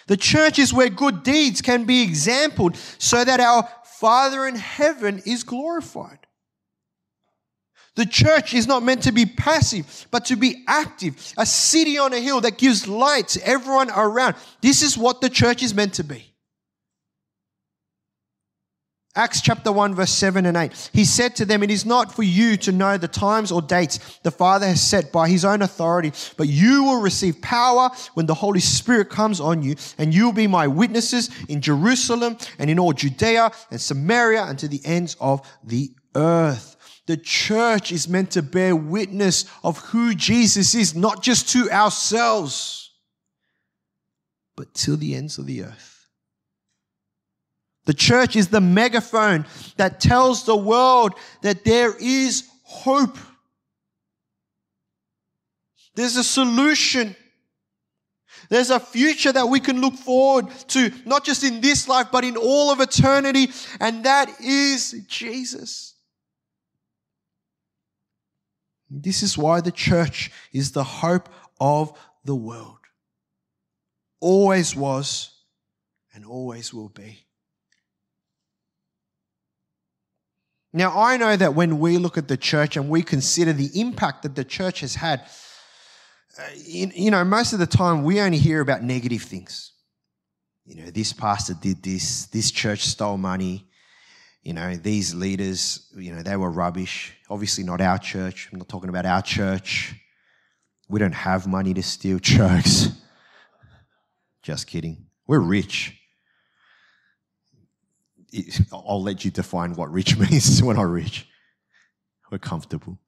The 0.07 0.17
church 0.17 0.59
is 0.59 0.73
where 0.73 0.89
good 0.89 1.23
deeds 1.23 1.61
can 1.61 1.85
be 1.85 2.03
exampled 2.03 2.77
so 2.99 3.25
that 3.25 3.41
our 3.41 3.69
Father 3.85 4.47
in 4.47 4.57
heaven 4.57 5.23
is 5.27 5.45
glorified. 5.45 6.19
The 7.97 8.07
church 8.07 8.55
is 8.55 8.67
not 8.67 8.83
meant 8.83 9.03
to 9.03 9.13
be 9.13 9.27
passive, 9.27 10.07
but 10.11 10.25
to 10.27 10.37
be 10.37 10.65
active, 10.67 11.35
a 11.37 11.45
city 11.45 11.99
on 11.99 12.15
a 12.15 12.21
hill 12.21 12.41
that 12.41 12.57
gives 12.57 12.89
light 12.89 13.29
to 13.29 13.47
everyone 13.47 13.91
around. 13.91 14.37
This 14.63 14.81
is 14.81 14.97
what 14.97 15.21
the 15.21 15.29
church 15.29 15.63
is 15.63 15.75
meant 15.75 15.95
to 15.95 16.05
be. 16.05 16.30
Acts 19.17 19.41
chapter 19.41 19.73
1, 19.73 19.97
verse 19.97 20.13
7 20.13 20.47
and 20.47 20.57
8. 20.57 20.91
He 20.93 21.05
said 21.05 21.35
to 21.37 21.45
them, 21.45 21.65
It 21.65 21.71
is 21.71 21.85
not 21.85 22.15
for 22.15 22.23
you 22.23 22.57
to 22.59 22.71
know 22.71 22.97
the 22.97 23.09
times 23.09 23.51
or 23.51 23.61
dates 23.61 24.21
the 24.23 24.31
Father 24.31 24.67
has 24.67 24.81
set 24.81 25.11
by 25.11 25.29
his 25.29 25.45
own 25.45 25.63
authority, 25.63 26.13
but 26.37 26.47
you 26.47 26.85
will 26.85 27.01
receive 27.01 27.43
power 27.43 27.91
when 28.15 28.27
the 28.27 28.35
Holy 28.35 28.61
Spirit 28.61 29.11
comes 29.11 29.41
on 29.41 29.65
you, 29.65 29.75
and 29.99 30.15
you 30.15 30.27
will 30.27 30.33
be 30.33 30.47
my 30.47 30.69
witnesses 30.69 31.29
in 31.49 31.61
Jerusalem 31.61 32.39
and 32.61 32.71
in 32.71 32.79
all 32.79 32.93
Judea 32.93 33.51
and 33.73 33.81
Samaria 33.81 34.45
and 34.45 34.57
to 34.61 34.69
the 34.69 34.81
ends 34.85 35.17
of 35.21 35.45
the 35.65 35.91
earth. 36.15 36.77
The 37.09 37.17
church 37.17 37.91
is 37.91 38.09
meant 38.09 38.31
to 38.33 38.43
bear 38.43 38.77
witness 38.77 39.45
of 39.65 39.79
who 39.79 40.15
Jesus 40.15 40.77
is, 40.77 40.95
not 40.95 41.21
just 41.21 41.49
to 41.49 41.69
ourselves, 41.69 42.93
but 44.57 44.73
to 44.75 44.95
the 44.95 45.17
ends 45.17 45.37
of 45.37 45.47
the 45.47 45.65
earth. 45.65 45.90
The 47.91 47.95
church 47.95 48.37
is 48.37 48.47
the 48.47 48.61
megaphone 48.61 49.47
that 49.77 49.99
tells 49.99 50.45
the 50.45 50.55
world 50.55 51.15
that 51.43 51.65
there 51.65 51.93
is 51.99 52.49
hope. 52.63 53.19
There's 55.97 56.15
a 56.15 56.23
solution. 56.23 57.17
There's 58.49 58.71
a 58.71 58.79
future 58.79 59.33
that 59.33 59.49
we 59.49 59.59
can 59.59 59.81
look 59.81 59.95
forward 59.95 60.53
to, 60.69 60.93
not 61.05 61.25
just 61.25 61.43
in 61.43 61.61
this 61.61 61.89
life, 61.89 62.07
but 62.13 62.23
in 62.23 62.37
all 62.37 62.71
of 62.71 62.79
eternity, 62.79 63.51
and 63.81 64.05
that 64.05 64.41
is 64.41 64.93
Jesus. 65.09 65.97
This 68.89 69.25
is 69.25 69.37
why 69.37 69.63
the 69.63 69.73
church 69.73 70.31
is 70.53 70.71
the 70.71 70.85
hope 70.85 71.29
of 71.61 71.93
the 72.25 72.37
world. 72.37 72.79
Always 74.21 74.77
was 74.77 75.33
and 76.15 76.25
always 76.25 76.73
will 76.73 76.91
be. 76.91 77.27
Now, 80.73 80.97
I 80.97 81.17
know 81.17 81.37
that 81.37 81.55
when 81.55 81.81
we 81.81 81.99
look 81.99 82.17
at 82.17 82.29
the 82.29 82.37
church 82.37 82.77
and 82.77 82.89
we 82.89 83.03
consider 83.03 83.53
the 83.53 83.71
impact 83.75 84.23
that 84.23 84.37
the 84.37 84.45
church 84.45 84.81
has 84.81 84.95
had, 84.95 85.23
uh, 86.39 86.43
you 86.57 87.11
know, 87.11 87.25
most 87.25 87.53
of 87.53 87.59
the 87.59 87.67
time 87.67 88.05
we 88.05 88.21
only 88.21 88.39
hear 88.39 88.61
about 88.61 88.83
negative 88.83 89.23
things. 89.23 89.73
You 90.65 90.77
know, 90.77 90.91
this 90.91 91.13
pastor 91.13 91.55
did 91.55 91.83
this, 91.83 92.27
this 92.27 92.53
church 92.53 92.85
stole 92.85 93.19
money, 93.19 93.67
you 94.43 94.53
know, 94.53 94.77
these 94.77 95.15
leaders, 95.15 95.93
you 95.97 96.15
know, 96.15 96.23
they 96.23 96.37
were 96.37 96.51
rubbish. 96.51 97.15
Obviously, 97.29 97.65
not 97.65 97.81
our 97.81 97.99
church. 97.99 98.49
I'm 98.53 98.59
not 98.59 98.69
talking 98.69 98.89
about 98.89 99.07
our 99.07 99.23
church. 99.23 99.95
We 100.89 101.01
don't 101.01 101.15
have 101.15 101.47
money 101.47 101.75
to 101.75 101.83
steal 101.83 102.19
churches. 102.21 102.91
Just 104.43 104.67
kidding. 104.67 105.07
We're 105.27 105.41
rich. 105.41 106.00
I'll 108.73 109.03
let 109.03 109.25
you 109.25 109.31
define 109.31 109.75
what 109.75 109.91
rich 109.93 110.17
means. 110.31 110.63
We're 110.63 110.75
not 110.75 110.83
rich. 110.83 111.27
We're 112.31 112.39
comfortable. 112.39 112.99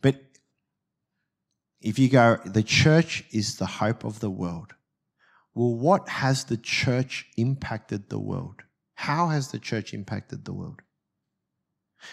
But 0.00 0.16
if 1.80 1.98
you 1.98 2.08
go, 2.08 2.38
the 2.44 2.62
church 2.62 3.24
is 3.32 3.56
the 3.56 3.66
hope 3.66 4.04
of 4.04 4.20
the 4.20 4.30
world. 4.30 4.72
Well, 5.54 5.74
what 5.74 6.08
has 6.08 6.44
the 6.44 6.56
church 6.56 7.26
impacted 7.36 8.08
the 8.08 8.18
world? 8.18 8.62
How 8.94 9.28
has 9.28 9.50
the 9.50 9.58
church 9.58 9.94
impacted 9.94 10.44
the 10.44 10.52
world? 10.52 10.80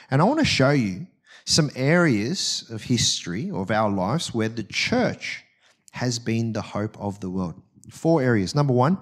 And 0.09 0.21
I 0.21 0.25
want 0.25 0.39
to 0.39 0.45
show 0.45 0.71
you 0.71 1.07
some 1.45 1.69
areas 1.75 2.65
of 2.69 2.83
history 2.83 3.51
of 3.51 3.71
our 3.71 3.89
lives 3.89 4.33
where 4.33 4.49
the 4.49 4.63
church 4.63 5.43
has 5.91 6.19
been 6.19 6.53
the 6.53 6.61
hope 6.61 6.97
of 6.99 7.19
the 7.19 7.29
world. 7.29 7.61
Four 7.89 8.21
areas. 8.21 8.55
Number 8.55 8.73
one, 8.73 8.97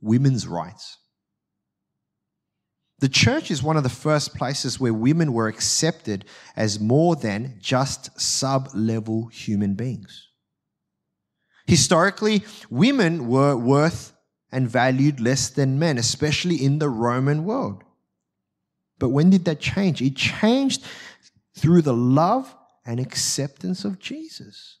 women's 0.00 0.46
rights. 0.46 0.98
The 2.98 3.08
church 3.08 3.50
is 3.50 3.62
one 3.62 3.76
of 3.76 3.82
the 3.82 3.88
first 3.88 4.34
places 4.34 4.80
where 4.80 4.94
women 4.94 5.32
were 5.32 5.48
accepted 5.48 6.24
as 6.56 6.80
more 6.80 7.14
than 7.14 7.58
just 7.60 8.18
sub 8.18 8.70
level 8.74 9.26
human 9.26 9.74
beings. 9.74 10.28
Historically, 11.66 12.42
women 12.70 13.26
were 13.28 13.56
worth 13.56 14.12
and 14.50 14.68
valued 14.68 15.20
less 15.20 15.50
than 15.50 15.78
men, 15.78 15.98
especially 15.98 16.56
in 16.64 16.78
the 16.78 16.88
Roman 16.88 17.44
world. 17.44 17.82
But 18.98 19.10
when 19.10 19.30
did 19.30 19.44
that 19.44 19.60
change? 19.60 20.00
It 20.00 20.16
changed 20.16 20.82
through 21.54 21.82
the 21.82 21.92
love 21.92 22.54
and 22.86 23.00
acceptance 23.00 23.84
of 23.84 23.98
Jesus, 23.98 24.78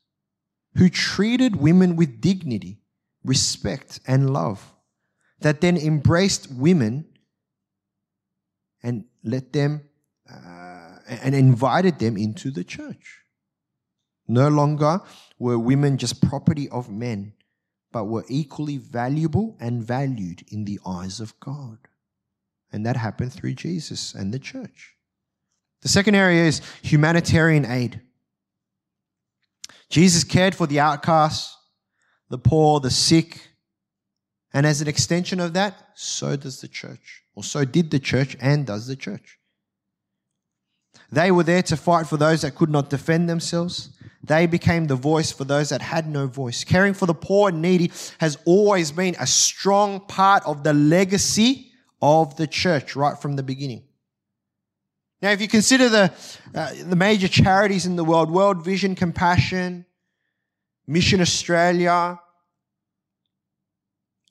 who 0.76 0.88
treated 0.88 1.56
women 1.56 1.96
with 1.96 2.20
dignity, 2.20 2.80
respect, 3.24 4.00
and 4.06 4.30
love, 4.30 4.72
that 5.40 5.60
then 5.60 5.76
embraced 5.76 6.50
women 6.52 7.04
and 8.86 9.04
let 9.24 9.52
them 9.52 9.82
uh, 10.32 10.98
and 11.08 11.34
invited 11.34 11.98
them 11.98 12.16
into 12.16 12.52
the 12.52 12.62
church. 12.62 13.18
No 14.28 14.48
longer 14.48 15.00
were 15.40 15.58
women 15.58 15.98
just 15.98 16.22
property 16.22 16.68
of 16.68 16.88
men, 16.88 17.32
but 17.90 18.04
were 18.04 18.24
equally 18.28 18.76
valuable 18.76 19.56
and 19.58 19.82
valued 19.82 20.44
in 20.52 20.64
the 20.66 20.78
eyes 20.86 21.18
of 21.18 21.38
God. 21.40 21.78
And 22.72 22.86
that 22.86 22.96
happened 22.96 23.32
through 23.32 23.54
Jesus 23.54 24.14
and 24.14 24.32
the 24.32 24.38
church. 24.38 24.94
The 25.82 25.88
second 25.88 26.14
area 26.14 26.44
is 26.44 26.62
humanitarian 26.82 27.64
aid. 27.64 28.00
Jesus 29.90 30.22
cared 30.22 30.54
for 30.54 30.68
the 30.68 30.78
outcasts, 30.78 31.56
the 32.30 32.38
poor, 32.38 32.78
the 32.78 32.90
sick, 32.90 33.50
and 34.54 34.64
as 34.64 34.80
an 34.80 34.86
extension 34.86 35.40
of 35.40 35.54
that, 35.54 35.74
so 35.94 36.36
does 36.36 36.60
the 36.60 36.68
church. 36.68 37.25
Or 37.36 37.44
so 37.44 37.64
did 37.64 37.90
the 37.90 38.00
church 38.00 38.36
and 38.40 38.66
does 38.66 38.86
the 38.86 38.96
church. 38.96 39.38
They 41.12 41.30
were 41.30 41.44
there 41.44 41.62
to 41.64 41.76
fight 41.76 42.06
for 42.08 42.16
those 42.16 42.42
that 42.42 42.56
could 42.56 42.70
not 42.70 42.90
defend 42.90 43.28
themselves. 43.28 43.90
They 44.22 44.46
became 44.46 44.86
the 44.86 44.96
voice 44.96 45.30
for 45.30 45.44
those 45.44 45.68
that 45.68 45.82
had 45.82 46.08
no 46.08 46.26
voice. 46.26 46.64
Caring 46.64 46.94
for 46.94 47.06
the 47.06 47.14
poor 47.14 47.50
and 47.50 47.62
needy 47.62 47.92
has 48.18 48.38
always 48.44 48.90
been 48.90 49.14
a 49.20 49.26
strong 49.26 50.00
part 50.00 50.44
of 50.46 50.64
the 50.64 50.72
legacy 50.72 51.70
of 52.02 52.36
the 52.36 52.46
church 52.46 52.96
right 52.96 53.16
from 53.16 53.36
the 53.36 53.42
beginning. 53.42 53.84
Now, 55.22 55.30
if 55.30 55.40
you 55.40 55.48
consider 55.48 55.88
the, 55.88 56.12
uh, 56.54 56.72
the 56.84 56.96
major 56.96 57.28
charities 57.28 57.86
in 57.86 57.96
the 57.96 58.04
world 58.04 58.30
World 58.30 58.64
Vision, 58.64 58.94
Compassion, 58.94 59.86
Mission 60.86 61.20
Australia, 61.20 62.18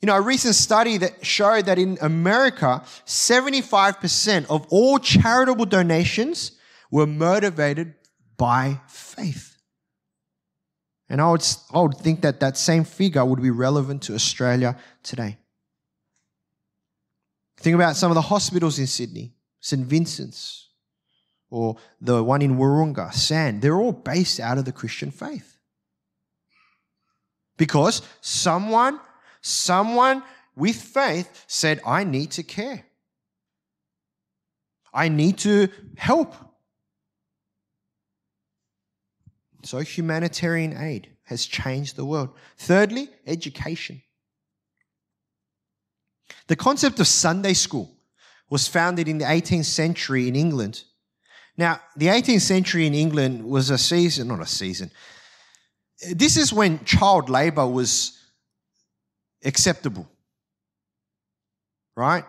you 0.02 0.08
know, 0.08 0.16
a 0.16 0.22
recent 0.22 0.56
study 0.56 0.98
that 0.98 1.26
showed 1.26 1.66
that 1.66 1.80
in 1.80 1.98
America, 2.02 2.84
75% 3.06 4.46
of 4.50 4.68
all 4.70 5.00
charitable 5.00 5.66
donations 5.66 6.52
were 6.92 7.08
motivated 7.08 7.96
by 8.38 8.80
faith. 8.88 9.58
And 11.10 11.22
I 11.22 11.30
would, 11.32 11.46
I 11.74 11.82
would 11.82 11.98
think 11.98 12.22
that 12.22 12.40
that 12.40 12.58
same 12.58 12.84
figure 12.84 13.24
would 13.24 13.42
be 13.42 13.52
relevant 13.52 14.04
to 14.04 14.16
Australia 14.16 14.78
today. 15.04 15.38
Think 17.58 17.76
about 17.76 17.96
some 17.96 18.12
of 18.12 18.16
the 18.16 18.22
hospitals 18.22 18.80
in 18.80 18.88
Sydney, 18.88 19.34
St. 19.60 19.86
Vincent's, 19.86 20.70
or 21.50 21.78
the 22.02 22.24
one 22.24 22.42
in 22.42 22.58
Wahroonga, 22.58 23.14
San. 23.14 23.60
They're 23.60 23.78
all 23.78 23.94
based 23.94 24.40
out 24.40 24.58
of 24.58 24.66
the 24.66 24.72
Christian 24.72 25.12
faith. 25.12 25.58
Because 27.58 28.02
someone 28.22 29.00
Someone 29.48 30.24
with 30.56 30.76
faith 30.76 31.46
said, 31.46 31.80
I 31.86 32.04
need 32.04 32.32
to 32.32 32.42
care. 32.42 32.84
I 34.92 35.08
need 35.08 35.38
to 35.40 35.68
help. 35.98 36.34
So, 39.62 39.78
humanitarian 39.82 40.76
aid 40.76 41.10
has 41.26 41.46
changed 41.46 41.96
the 41.96 42.06
world. 42.06 42.30
Thirdly, 42.58 43.08
education. 43.28 44.02
The 46.48 46.56
concept 46.56 47.00
of 47.00 47.06
Sunday 47.06 47.54
school 47.54 47.92
was 48.50 48.68
founded 48.68 49.08
in 49.08 49.20
the 49.20 49.26
18th 49.26 49.66
century 49.66 50.28
in 50.28 50.36
England. 50.36 50.86
Now, 51.56 51.82
the 51.96 52.08
18th 52.08 52.42
century 52.42 52.88
in 52.88 52.96
England 52.96 53.46
was 53.46 53.70
a 53.70 53.78
season, 53.78 54.30
not 54.30 54.42
a 54.42 54.48
season. 54.48 54.90
This 56.16 56.36
is 56.36 56.52
when 56.52 56.84
child 56.84 57.30
labor 57.30 57.68
was 57.68 58.15
acceptable. 59.46 60.08
Right? 61.96 62.26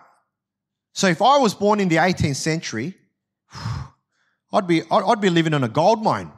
So 0.92 1.08
if 1.08 1.20
I 1.20 1.38
was 1.38 1.54
born 1.54 1.80
in 1.80 1.88
the 1.88 1.96
18th 1.96 2.36
century, 2.36 2.94
I'd 4.52 4.66
be, 4.66 4.82
I'd 4.90 5.20
be 5.20 5.30
living 5.30 5.54
in 5.54 5.64
a 5.64 5.68
gold 5.68 6.02
mine. 6.02 6.30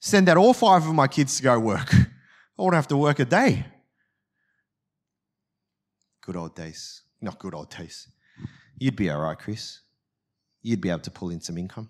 Send 0.00 0.28
out 0.28 0.36
all 0.36 0.54
five 0.54 0.86
of 0.86 0.94
my 0.94 1.08
kids 1.08 1.36
to 1.36 1.42
go 1.42 1.58
work. 1.58 1.92
I 1.94 2.62
wouldn't 2.62 2.74
have 2.74 2.88
to 2.88 2.96
work 2.96 3.18
a 3.18 3.24
day. 3.24 3.64
Good 6.22 6.36
old 6.36 6.54
days. 6.54 7.02
Not 7.20 7.38
good 7.38 7.54
old 7.54 7.70
days. 7.70 8.08
You'd 8.78 8.96
be 8.96 9.10
all 9.10 9.20
right, 9.20 9.38
Chris. 9.38 9.80
You'd 10.62 10.80
be 10.80 10.90
able 10.90 11.00
to 11.00 11.10
pull 11.10 11.30
in 11.30 11.40
some 11.40 11.58
income. 11.58 11.88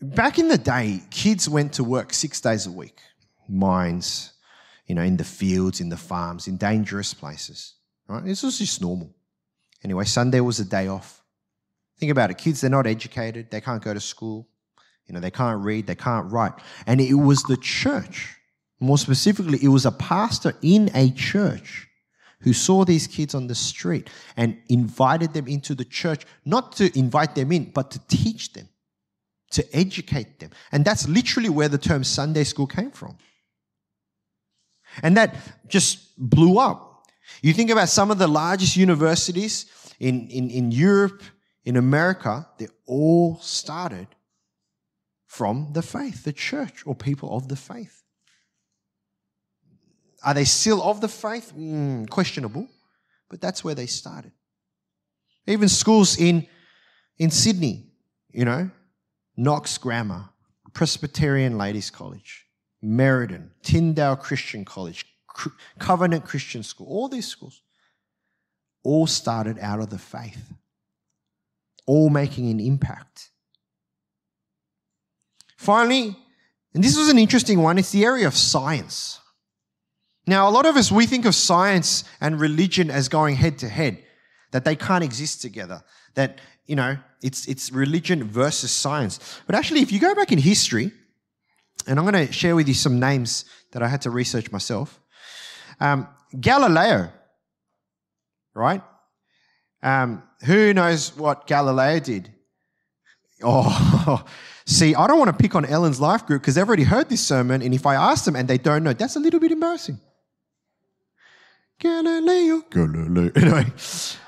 Back 0.00 0.38
in 0.38 0.48
the 0.48 0.58
day, 0.58 1.02
kids 1.10 1.48
went 1.48 1.72
to 1.74 1.84
work 1.84 2.12
six 2.12 2.40
days 2.40 2.66
a 2.66 2.72
week 2.72 3.00
mines, 3.48 4.32
you 4.86 4.94
know, 4.94 5.02
in 5.02 5.16
the 5.16 5.24
fields, 5.24 5.80
in 5.80 5.88
the 5.88 5.96
farms, 5.96 6.48
in 6.48 6.56
dangerous 6.56 7.14
places. 7.14 7.74
Right? 8.08 8.24
This 8.24 8.42
was 8.42 8.58
just 8.58 8.80
normal. 8.80 9.14
Anyway, 9.82 10.04
Sunday 10.04 10.40
was 10.40 10.60
a 10.60 10.64
day 10.64 10.88
off. 10.88 11.22
Think 11.98 12.10
about 12.10 12.30
it. 12.30 12.38
Kids, 12.38 12.60
they're 12.60 12.70
not 12.70 12.86
educated. 12.86 13.50
They 13.50 13.60
can't 13.60 13.82
go 13.82 13.94
to 13.94 14.00
school. 14.00 14.48
You 15.06 15.14
know, 15.14 15.20
they 15.20 15.30
can't 15.30 15.62
read. 15.62 15.86
They 15.86 15.94
can't 15.94 16.30
write. 16.32 16.54
And 16.86 17.00
it 17.00 17.14
was 17.14 17.42
the 17.44 17.56
church. 17.56 18.36
More 18.80 18.98
specifically, 18.98 19.58
it 19.62 19.68
was 19.68 19.86
a 19.86 19.92
pastor 19.92 20.54
in 20.62 20.90
a 20.94 21.10
church 21.10 21.88
who 22.40 22.52
saw 22.52 22.84
these 22.84 23.06
kids 23.06 23.34
on 23.34 23.46
the 23.46 23.54
street 23.54 24.10
and 24.36 24.58
invited 24.68 25.32
them 25.32 25.46
into 25.46 25.74
the 25.74 25.84
church, 25.84 26.26
not 26.44 26.72
to 26.76 26.96
invite 26.98 27.34
them 27.34 27.52
in, 27.52 27.70
but 27.70 27.90
to 27.90 27.98
teach 28.08 28.52
them, 28.52 28.68
to 29.50 29.64
educate 29.74 30.40
them. 30.40 30.50
And 30.70 30.84
that's 30.84 31.08
literally 31.08 31.48
where 31.48 31.68
the 31.68 31.78
term 31.78 32.04
Sunday 32.04 32.44
school 32.44 32.66
came 32.66 32.90
from. 32.90 33.16
And 35.02 35.16
that 35.16 35.34
just 35.68 36.16
blew 36.18 36.58
up. 36.58 37.06
You 37.42 37.52
think 37.52 37.70
about 37.70 37.88
some 37.88 38.10
of 38.10 38.18
the 38.18 38.28
largest 38.28 38.76
universities 38.76 39.66
in, 39.98 40.28
in, 40.28 40.50
in 40.50 40.70
Europe, 40.70 41.22
in 41.64 41.76
America, 41.76 42.46
they 42.58 42.68
all 42.86 43.38
started 43.40 44.08
from 45.26 45.70
the 45.72 45.82
faith, 45.82 46.24
the 46.24 46.32
church, 46.32 46.86
or 46.86 46.94
people 46.94 47.36
of 47.36 47.48
the 47.48 47.56
faith. 47.56 48.02
Are 50.24 50.34
they 50.34 50.44
still 50.44 50.82
of 50.82 51.00
the 51.00 51.08
faith? 51.08 51.52
Mm, 51.56 52.08
questionable, 52.08 52.68
but 53.28 53.40
that's 53.40 53.64
where 53.64 53.74
they 53.74 53.86
started. 53.86 54.32
Even 55.46 55.68
schools 55.68 56.18
in, 56.18 56.46
in 57.18 57.30
Sydney, 57.30 57.86
you 58.30 58.44
know, 58.44 58.70
Knox 59.36 59.76
Grammar, 59.76 60.30
Presbyterian 60.72 61.58
Ladies 61.58 61.90
College, 61.90 62.43
Meriden, 62.84 63.50
Tyndale 63.62 64.16
Christian 64.16 64.64
College, 64.64 65.06
Covenant 65.78 66.24
Christian 66.24 66.62
School, 66.62 66.86
all 66.86 67.08
these 67.08 67.26
schools, 67.26 67.62
all 68.84 69.06
started 69.06 69.58
out 69.58 69.80
of 69.80 69.90
the 69.90 69.98
faith, 69.98 70.52
all 71.86 72.10
making 72.10 72.50
an 72.50 72.60
impact. 72.60 73.30
Finally, 75.56 76.16
and 76.74 76.84
this 76.84 76.96
was 76.96 77.08
an 77.08 77.18
interesting 77.18 77.62
one, 77.62 77.78
it's 77.78 77.90
the 77.90 78.04
area 78.04 78.26
of 78.26 78.36
science. 78.36 79.18
Now, 80.26 80.48
a 80.48 80.50
lot 80.50 80.66
of 80.66 80.76
us, 80.76 80.92
we 80.92 81.06
think 81.06 81.24
of 81.24 81.34
science 81.34 82.04
and 82.20 82.40
religion 82.40 82.90
as 82.90 83.08
going 83.08 83.36
head 83.36 83.58
to 83.58 83.68
head, 83.68 84.02
that 84.52 84.64
they 84.64 84.76
can't 84.76 85.02
exist 85.02 85.42
together, 85.42 85.82
that, 86.14 86.40
you 86.66 86.76
know, 86.76 86.98
it's, 87.22 87.46
it's 87.46 87.72
religion 87.72 88.24
versus 88.24 88.70
science. 88.70 89.40
But 89.46 89.54
actually, 89.54 89.80
if 89.80 89.90
you 89.90 89.98
go 89.98 90.14
back 90.14 90.30
in 90.30 90.38
history, 90.38 90.92
and 91.86 91.98
I'm 91.98 92.10
going 92.10 92.26
to 92.26 92.32
share 92.32 92.56
with 92.56 92.68
you 92.68 92.74
some 92.74 92.98
names 92.98 93.44
that 93.72 93.82
I 93.82 93.88
had 93.88 94.02
to 94.02 94.10
research 94.10 94.50
myself. 94.50 95.00
Um, 95.80 96.08
Galileo, 96.38 97.12
right? 98.54 98.82
Um, 99.82 100.22
who 100.44 100.72
knows 100.72 101.16
what 101.16 101.46
Galileo 101.46 101.98
did? 102.00 102.32
Oh, 103.42 104.24
see, 104.66 104.94
I 104.94 105.06
don't 105.06 105.18
want 105.18 105.36
to 105.36 105.36
pick 105.36 105.54
on 105.54 105.64
Ellen's 105.64 106.00
life 106.00 106.26
group 106.26 106.42
because 106.42 106.54
they've 106.54 106.66
already 106.66 106.84
heard 106.84 107.08
this 107.08 107.20
sermon, 107.20 107.62
and 107.62 107.74
if 107.74 107.84
I 107.84 107.94
ask 107.94 108.24
them 108.24 108.36
and 108.36 108.48
they 108.48 108.58
don't 108.58 108.82
know, 108.82 108.92
that's 108.92 109.16
a 109.16 109.20
little 109.20 109.40
bit 109.40 109.52
embarrassing. 109.52 110.00
Galileo, 111.78 112.62
Galileo. 112.70 113.30
Anyway, 113.36 113.66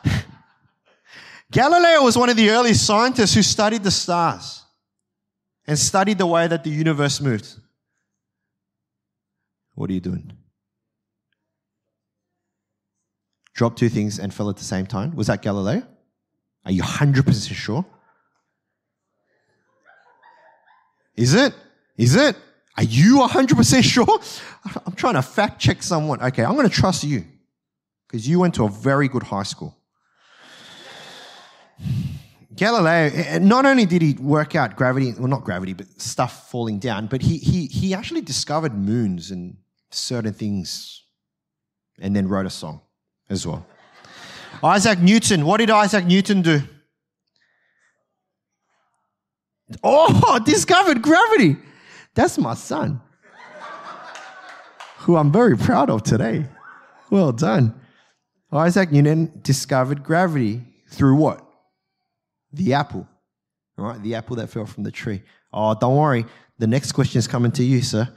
Galileo 1.52 2.02
was 2.02 2.18
one 2.18 2.28
of 2.28 2.36
the 2.36 2.50
earliest 2.50 2.84
scientists 2.84 3.34
who 3.34 3.42
studied 3.42 3.82
the 3.82 3.90
stars 3.90 4.65
and 5.66 5.78
studied 5.78 6.18
the 6.18 6.26
way 6.26 6.46
that 6.46 6.64
the 6.64 6.70
universe 6.70 7.20
moved. 7.20 7.58
What 9.74 9.90
are 9.90 9.92
you 9.92 10.00
doing? 10.00 10.32
Drop 13.54 13.76
two 13.76 13.88
things 13.88 14.18
and 14.18 14.32
fell 14.32 14.50
at 14.50 14.56
the 14.56 14.64
same 14.64 14.86
time. 14.86 15.16
Was 15.16 15.26
that 15.28 15.42
Galileo? 15.42 15.82
Are 16.64 16.72
you 16.72 16.82
100% 16.82 17.54
sure? 17.54 17.84
Is 21.16 21.34
it? 21.34 21.54
Is 21.96 22.14
it? 22.16 22.36
Are 22.76 22.82
you 22.82 23.20
100% 23.20 23.82
sure? 23.82 24.20
I'm 24.84 24.92
trying 24.94 25.14
to 25.14 25.22
fact 25.22 25.60
check 25.60 25.82
someone. 25.82 26.20
Okay, 26.22 26.44
I'm 26.44 26.54
going 26.54 26.68
to 26.68 26.74
trust 26.74 27.04
you 27.04 27.24
because 28.06 28.28
you 28.28 28.38
went 28.38 28.54
to 28.56 28.64
a 28.64 28.68
very 28.68 29.08
good 29.08 29.22
high 29.22 29.44
school. 29.44 29.76
Galileo, 32.56 33.10
eh, 33.14 33.24
eh, 33.26 33.38
not 33.38 33.66
only 33.66 33.84
did 33.84 34.00
he 34.00 34.14
work 34.14 34.54
out 34.54 34.76
gravity, 34.76 35.12
well, 35.12 35.28
not 35.28 35.44
gravity, 35.44 35.74
but 35.74 35.86
stuff 36.00 36.50
falling 36.50 36.78
down, 36.78 37.06
but 37.06 37.20
he, 37.20 37.36
he, 37.36 37.66
he 37.66 37.94
actually 37.94 38.22
discovered 38.22 38.74
moons 38.74 39.30
and 39.30 39.56
certain 39.90 40.32
things 40.32 41.02
and 42.00 42.16
then 42.16 42.28
wrote 42.28 42.46
a 42.46 42.50
song 42.50 42.80
as 43.28 43.46
well. 43.46 43.66
Isaac 44.64 44.98
Newton, 45.00 45.44
what 45.44 45.58
did 45.58 45.70
Isaac 45.70 46.06
Newton 46.06 46.42
do? 46.42 46.62
Oh, 49.82 50.38
discovered 50.44 51.02
gravity. 51.02 51.56
That's 52.14 52.38
my 52.38 52.54
son, 52.54 53.02
who 54.98 55.16
I'm 55.16 55.30
very 55.30 55.58
proud 55.58 55.90
of 55.90 56.02
today. 56.02 56.46
Well 57.10 57.32
done. 57.32 57.78
Isaac 58.50 58.90
Newton 58.90 59.40
discovered 59.42 60.02
gravity 60.02 60.62
through 60.88 61.16
what? 61.16 61.45
The 62.56 62.74
apple. 62.74 63.06
right? 63.76 64.02
the 64.02 64.14
apple 64.14 64.36
that 64.36 64.48
fell 64.48 64.66
from 64.66 64.82
the 64.82 64.90
tree. 64.90 65.22
Oh, 65.52 65.74
don't 65.74 65.96
worry. 65.96 66.24
The 66.58 66.66
next 66.66 66.92
question 66.92 67.18
is 67.18 67.28
coming 67.28 67.52
to 67.52 67.62
you, 67.62 67.82
sir. 67.82 68.08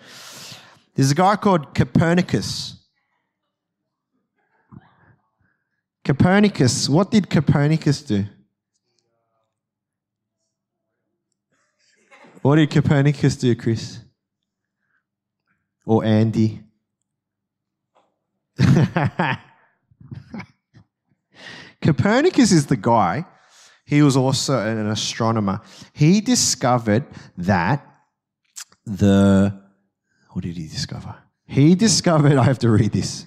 There's 0.95 1.11
a 1.11 1.15
guy 1.15 1.35
called 1.35 1.75
Copernicus. 1.75 2.75
Copernicus, 6.03 6.89
what 6.89 7.11
did 7.11 7.29
Copernicus 7.29 8.01
do? 8.01 8.25
What 12.41 12.55
did 12.55 12.71
Copernicus 12.71 13.35
do, 13.35 13.53
Chris? 13.55 13.99
Or 15.85 16.03
Andy? 16.05 16.61
Copernicus 21.81 22.51
is 22.51 22.65
the 22.65 22.77
guy, 22.77 23.25
he 23.89 24.03
was 24.03 24.15
also 24.15 24.59
an 24.59 24.87
astronomer. 24.87 25.61
He 25.93 26.21
discovered 26.21 27.05
that 27.39 27.83
the, 28.85 29.59
what 30.29 30.43
did 30.43 30.57
he 30.57 30.67
discover? 30.67 31.15
He 31.47 31.73
discovered, 31.73 32.37
I 32.37 32.43
have 32.43 32.59
to 32.59 32.69
read 32.69 32.91
this, 32.91 33.25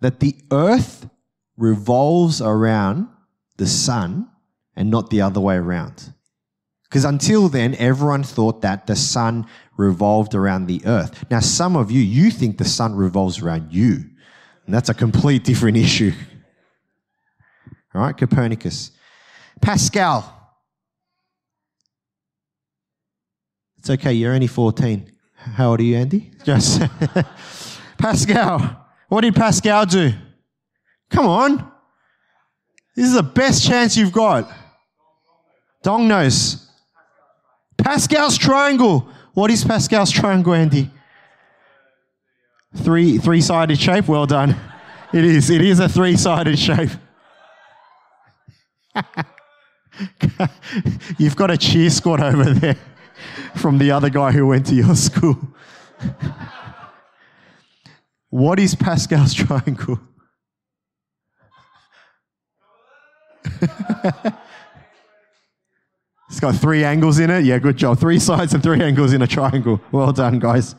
that 0.00 0.18
the 0.18 0.34
earth 0.50 1.08
revolves 1.56 2.42
around 2.42 3.06
the 3.56 3.68
sun 3.68 4.28
and 4.74 4.90
not 4.90 5.10
the 5.10 5.20
other 5.20 5.38
way 5.38 5.54
around. 5.54 6.12
Because 6.88 7.04
until 7.04 7.48
then, 7.48 7.76
everyone 7.76 8.24
thought 8.24 8.62
that 8.62 8.88
the 8.88 8.96
sun 8.96 9.46
revolved 9.76 10.34
around 10.34 10.66
the 10.66 10.82
earth. 10.86 11.24
Now, 11.30 11.38
some 11.38 11.76
of 11.76 11.92
you, 11.92 12.00
you 12.00 12.32
think 12.32 12.58
the 12.58 12.64
sun 12.64 12.96
revolves 12.96 13.38
around 13.38 13.72
you. 13.72 14.10
And 14.66 14.74
that's 14.74 14.88
a 14.88 14.94
complete 14.94 15.44
different 15.44 15.76
issue. 15.86 16.10
All 17.94 18.02
right, 18.02 18.16
Copernicus. 18.16 18.90
Pascal. 19.60 20.36
It's 23.78 23.90
okay, 23.90 24.12
you're 24.12 24.34
only 24.34 24.46
14. 24.46 25.10
How 25.36 25.70
old 25.70 25.80
are 25.80 25.82
you, 25.82 25.96
Andy? 25.96 26.30
Just 26.44 26.82
Pascal. 27.98 28.86
What 29.08 29.22
did 29.22 29.34
Pascal 29.34 29.86
do? 29.86 30.12
Come 31.10 31.26
on. 31.26 31.72
This 32.94 33.06
is 33.06 33.14
the 33.14 33.22
best 33.22 33.66
chance 33.66 33.96
you've 33.96 34.12
got. 34.12 34.50
Dong 35.82 36.06
nose. 36.08 36.68
Pascal's 37.78 38.36
triangle. 38.36 39.08
What 39.32 39.50
is 39.50 39.64
Pascal's 39.64 40.10
triangle, 40.10 40.52
Andy? 40.52 40.90
Three 42.76 43.18
three 43.18 43.40
sided 43.40 43.80
shape. 43.80 44.08
Well 44.08 44.26
done. 44.26 44.56
It 45.12 45.24
is. 45.24 45.50
It 45.50 45.60
is 45.60 45.80
a 45.80 45.88
three 45.88 46.16
sided 46.16 46.56
shape. 46.56 46.90
You've 51.18 51.36
got 51.36 51.50
a 51.50 51.56
cheer 51.56 51.90
squad 51.90 52.20
over 52.20 52.44
there 52.44 52.76
from 53.56 53.78
the 53.78 53.90
other 53.90 54.10
guy 54.10 54.32
who 54.32 54.46
went 54.46 54.66
to 54.66 54.74
your 54.74 54.94
school. 54.94 55.38
what 58.30 58.58
is 58.58 58.74
Pascal's 58.74 59.34
triangle? 59.34 60.00
it's 66.30 66.40
got 66.40 66.54
three 66.54 66.84
angles 66.84 67.18
in 67.18 67.30
it. 67.30 67.44
Yeah, 67.44 67.58
good 67.58 67.76
job. 67.76 67.98
Three 67.98 68.18
sides 68.18 68.54
and 68.54 68.62
three 68.62 68.82
angles 68.82 69.12
in 69.12 69.22
a 69.22 69.26
triangle. 69.26 69.80
Well 69.92 70.12
done, 70.12 70.38
guys. 70.38 70.74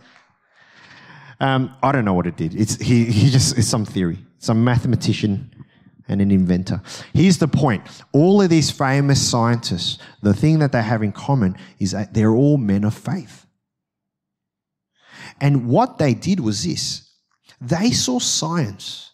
Um, 1.40 1.76
I 1.82 1.92
don't 1.92 2.06
know 2.06 2.14
what 2.14 2.28
it 2.28 2.38
did. 2.38 2.56
It's 2.56 2.76
he, 2.76 3.06
he 3.06 3.32
just 3.32 3.58
it's 3.58 3.68
some 3.68 3.84
theory, 3.84 4.20
some 4.38 4.64
mathematician 4.64 5.52
and 6.08 6.22
an 6.22 6.32
inventor. 6.32 6.82
Here's 7.14 7.38
the 7.38 7.48
point 7.48 7.84
all 8.12 8.42
of 8.42 8.50
these 8.50 8.72
famous 8.72 9.26
scientists, 9.26 9.98
the 10.22 10.34
thing 10.34 10.60
that 10.60 10.72
they 10.72 10.82
have 10.82 11.04
in 11.04 11.12
common 11.12 11.58
is 11.80 11.92
that 11.92 12.14
they're 12.14 12.34
all 12.34 12.58
men 12.58 12.84
of 12.84 12.94
faith. 12.94 13.46
And 15.40 15.68
what 15.68 15.98
they 15.98 16.14
did 16.14 16.40
was 16.40 16.64
this 16.64 17.10
they 17.60 17.92
saw 17.92 18.20
science. 18.20 19.08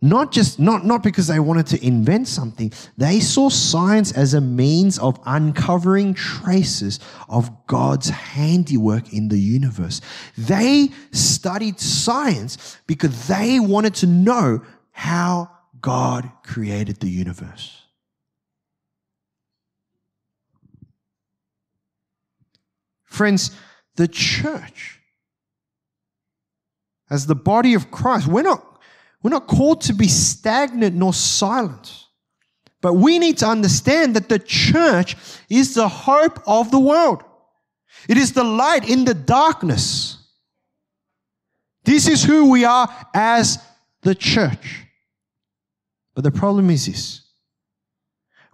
Not 0.00 0.30
just 0.30 0.60
not, 0.60 0.86
not 0.86 1.02
because 1.02 1.26
they 1.26 1.40
wanted 1.40 1.66
to 1.68 1.84
invent 1.84 2.28
something, 2.28 2.72
they 2.96 3.18
saw 3.18 3.48
science 3.48 4.12
as 4.12 4.32
a 4.32 4.40
means 4.40 4.96
of 4.96 5.18
uncovering 5.26 6.14
traces 6.14 7.00
of 7.28 7.50
God's 7.66 8.08
handiwork 8.08 9.12
in 9.12 9.26
the 9.26 9.40
universe. 9.40 10.00
They 10.36 10.90
studied 11.10 11.80
science 11.80 12.78
because 12.86 13.26
they 13.26 13.58
wanted 13.58 13.96
to 13.96 14.06
know 14.06 14.62
how 14.98 15.48
God 15.80 16.28
created 16.42 16.98
the 16.98 17.08
universe. 17.08 17.82
Friends, 23.04 23.52
the 23.94 24.08
church, 24.08 24.98
as 27.08 27.26
the 27.26 27.36
body 27.36 27.74
of 27.74 27.92
Christ, 27.92 28.26
we're 28.26 28.42
not, 28.42 28.80
we're 29.22 29.30
not 29.30 29.46
called 29.46 29.82
to 29.82 29.92
be 29.92 30.08
stagnant 30.08 30.96
nor 30.96 31.14
silent. 31.14 32.06
But 32.80 32.94
we 32.94 33.20
need 33.20 33.38
to 33.38 33.46
understand 33.46 34.16
that 34.16 34.28
the 34.28 34.40
church 34.40 35.14
is 35.48 35.74
the 35.74 35.88
hope 35.88 36.40
of 36.44 36.72
the 36.72 36.80
world. 36.80 37.22
It 38.08 38.16
is 38.16 38.32
the 38.32 38.42
light 38.42 38.90
in 38.90 39.04
the 39.04 39.14
darkness. 39.14 40.18
This 41.84 42.08
is 42.08 42.24
who 42.24 42.50
we 42.50 42.64
are 42.64 42.88
as 43.14 43.58
the 44.02 44.16
church. 44.16 44.86
But 46.18 46.24
the 46.24 46.32
problem 46.32 46.68
is 46.68 46.86
this 46.86 47.22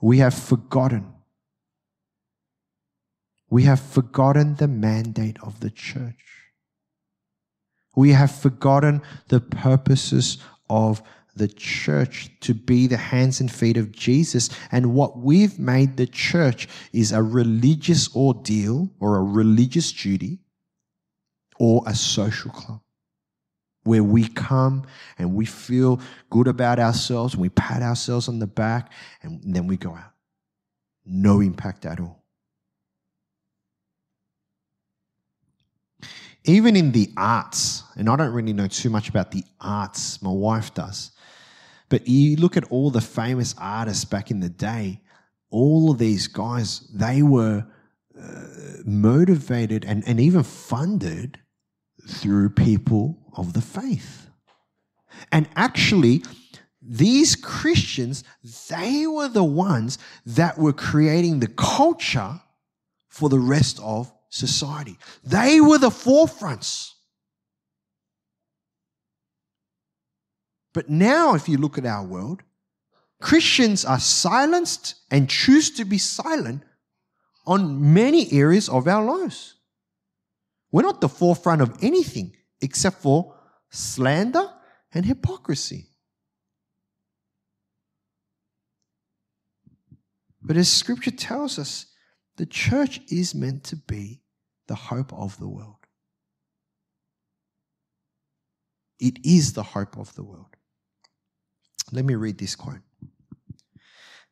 we 0.03 0.19
have 0.19 0.35
forgotten. 0.35 1.07
We 3.49 3.63
have 3.63 3.81
forgotten 3.81 4.57
the 4.57 4.69
mandate 4.69 5.39
of 5.43 5.61
the 5.61 5.71
church. 5.71 6.53
We 7.97 8.11
have 8.11 8.31
forgotten 8.31 9.01
the 9.29 9.41
purposes 9.41 10.37
of 10.69 11.03
the 11.35 11.49
church 11.49 12.29
to 12.41 12.53
be 12.53 12.87
the 12.87 12.99
hands 12.99 13.41
and 13.41 13.51
feet 13.51 13.79
of 13.79 13.93
Jesus. 13.93 14.51
And 14.71 14.93
what 14.93 15.17
we've 15.17 15.59
made 15.59 15.97
the 15.97 16.07
church 16.07 16.69
is 16.93 17.13
a 17.13 17.23
religious 17.23 18.15
ordeal 18.15 18.91
or 19.01 19.17
a 19.17 19.23
religious 19.23 19.91
duty 19.91 20.41
or 21.59 21.83
a 21.87 21.95
social 21.95 22.51
club 22.51 22.84
where 23.85 24.03
we 24.03 24.27
come 24.29 24.85
and 25.19 25.35
we 25.35 25.45
feel 25.45 26.01
good 26.31 26.49
about 26.49 26.79
ourselves 26.79 27.35
and 27.35 27.43
we 27.43 27.51
pat 27.51 27.83
ourselves 27.83 28.29
on 28.29 28.39
the 28.39 28.47
back 28.47 28.93
and 29.23 29.41
then 29.55 29.67
we 29.67 29.77
go 29.77 29.91
out. 29.91 30.13
No 31.07 31.41
impact 31.41 31.87
at 31.87 32.01
all. 32.01 32.23
Even 36.47 36.77
in 36.77 36.93
the 36.93 37.11
arts, 37.17 37.85
and 37.97 38.09
I 38.09 38.17
don't 38.17 38.33
really 38.33 38.53
know 38.53 38.67
too 38.67 38.91
much 38.91 39.09
about 39.09 39.31
the 39.31 39.45
arts, 39.61 40.21
my 40.21 40.31
wife 40.31 40.75
does, 40.75 41.13
but 41.89 42.07
you 42.07 42.37
look 42.37 42.57
at 42.57 42.65
all 42.65 42.91
the 42.91 43.01
famous 43.01 43.55
artists 43.59 44.05
back 44.05 44.31
in 44.31 44.41
the 44.41 44.51
day, 44.51 45.01
all 45.51 45.91
of 45.91 45.99
these 45.99 46.27
guys, 46.27 46.81
they 46.93 47.23
were 47.23 47.65
uh, 48.21 48.45
motivated 48.85 49.85
and, 49.85 50.07
and 50.07 50.21
even 50.21 50.43
funded 50.43 51.39
through 52.07 52.51
people 52.51 53.24
of 53.35 53.53
the 53.53 53.61
faith. 53.61 54.29
And 55.33 55.49
actually, 55.57 56.23
these 56.81 57.35
Christians, 57.37 58.25
they 58.69 59.07
were 59.07 59.29
the 59.29 59.45
ones 59.45 59.99
that 60.27 60.59
were 60.59 60.73
creating 60.73 61.41
the 61.41 61.49
culture 61.49 62.41
for 63.09 63.29
the 63.29 63.39
rest 63.39 63.81
of 63.83 64.13
society. 64.29 64.99
They 65.23 65.61
were 65.61 65.79
the 65.79 65.91
forefronts. 65.91 66.91
But 70.73 70.91
now, 70.91 71.35
if 71.35 71.49
you 71.49 71.57
look 71.57 71.79
at 71.79 71.87
our 71.87 72.05
world, 72.05 72.43
Christians 73.23 73.85
are 73.85 74.01
silenced 74.01 74.97
and 75.11 75.31
choose 75.31 75.71
to 75.73 75.85
be 75.85 75.99
silent 75.99 76.63
on 77.47 77.95
many 77.95 78.31
areas 78.33 78.69
of 78.69 78.89
our 78.89 79.05
lives. 79.05 79.55
We're 80.73 80.83
not 80.83 81.01
the 81.01 81.09
forefront 81.09 81.63
of 81.63 81.79
anything 81.81 82.35
except 82.65 83.03
for 83.03 83.35
slander 83.71 84.51
and 84.93 85.05
hypocrisy. 85.05 85.91
But 90.41 90.57
as 90.57 90.71
scripture 90.71 91.11
tells 91.11 91.59
us, 91.59 91.87
the 92.37 92.47
church 92.47 93.01
is 93.11 93.35
meant 93.35 93.65
to 93.65 93.77
be 93.77 94.23
the 94.67 94.75
hope 94.75 95.13
of 95.13 95.39
the 95.39 95.49
world. 95.49 95.77
It 98.99 99.19
is 99.25 99.53
the 99.53 99.63
hope 99.63 99.99
of 99.99 100.15
the 100.15 100.25
world. 100.25 100.57
Let 101.93 102.07
me 102.07 102.15
read 102.15 102.39
this 102.39 102.57
quote. 102.57 102.81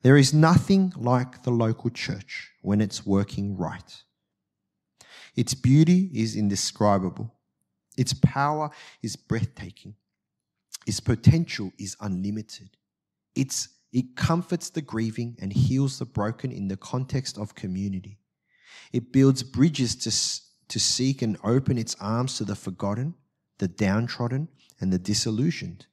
There 0.03 0.17
is 0.17 0.33
nothing 0.33 0.93
like 0.97 1.43
the 1.43 1.51
local 1.51 1.91
church 1.91 2.51
when 2.63 2.81
it's 2.81 3.05
working 3.05 3.57
right. 3.57 4.03
Its 5.37 5.55
beauty 5.55 6.11
is 6.15 6.35
indescribable. 6.35 7.35
Its 7.97 8.15
power 8.15 8.71
is 9.03 9.17
breathtaking. 9.17 9.95
Its 10.87 11.01
potential 11.01 11.73
is 11.79 11.97
unlimited. 12.01 12.71
It's, 13.35 13.69
it 13.93 14.17
comforts 14.17 14.71
the 14.71 14.83
grieving 14.83 15.37
and 15.41 15.53
heals 15.53 15.99
the 15.99 16.05
broken 16.05 16.51
in 16.51 16.69
the 16.69 16.77
context 16.77 17.39
of 17.39 17.55
community. 17.55 18.19
It 18.93 19.13
builds 19.13 19.43
bridges 19.43 19.95
to, 19.97 20.69
to 20.69 20.81
seek 20.81 21.23
and 21.23 21.37
open 21.45 21.79
its 21.79 21.97
arms 22.01 22.37
to 22.39 22.45
the 22.45 22.57
forgotten, 22.57 23.15
the 23.59 23.69
downtrodden, 23.69 24.49
and 24.81 24.93
the 24.93 24.99
disillusioned. 24.99 25.87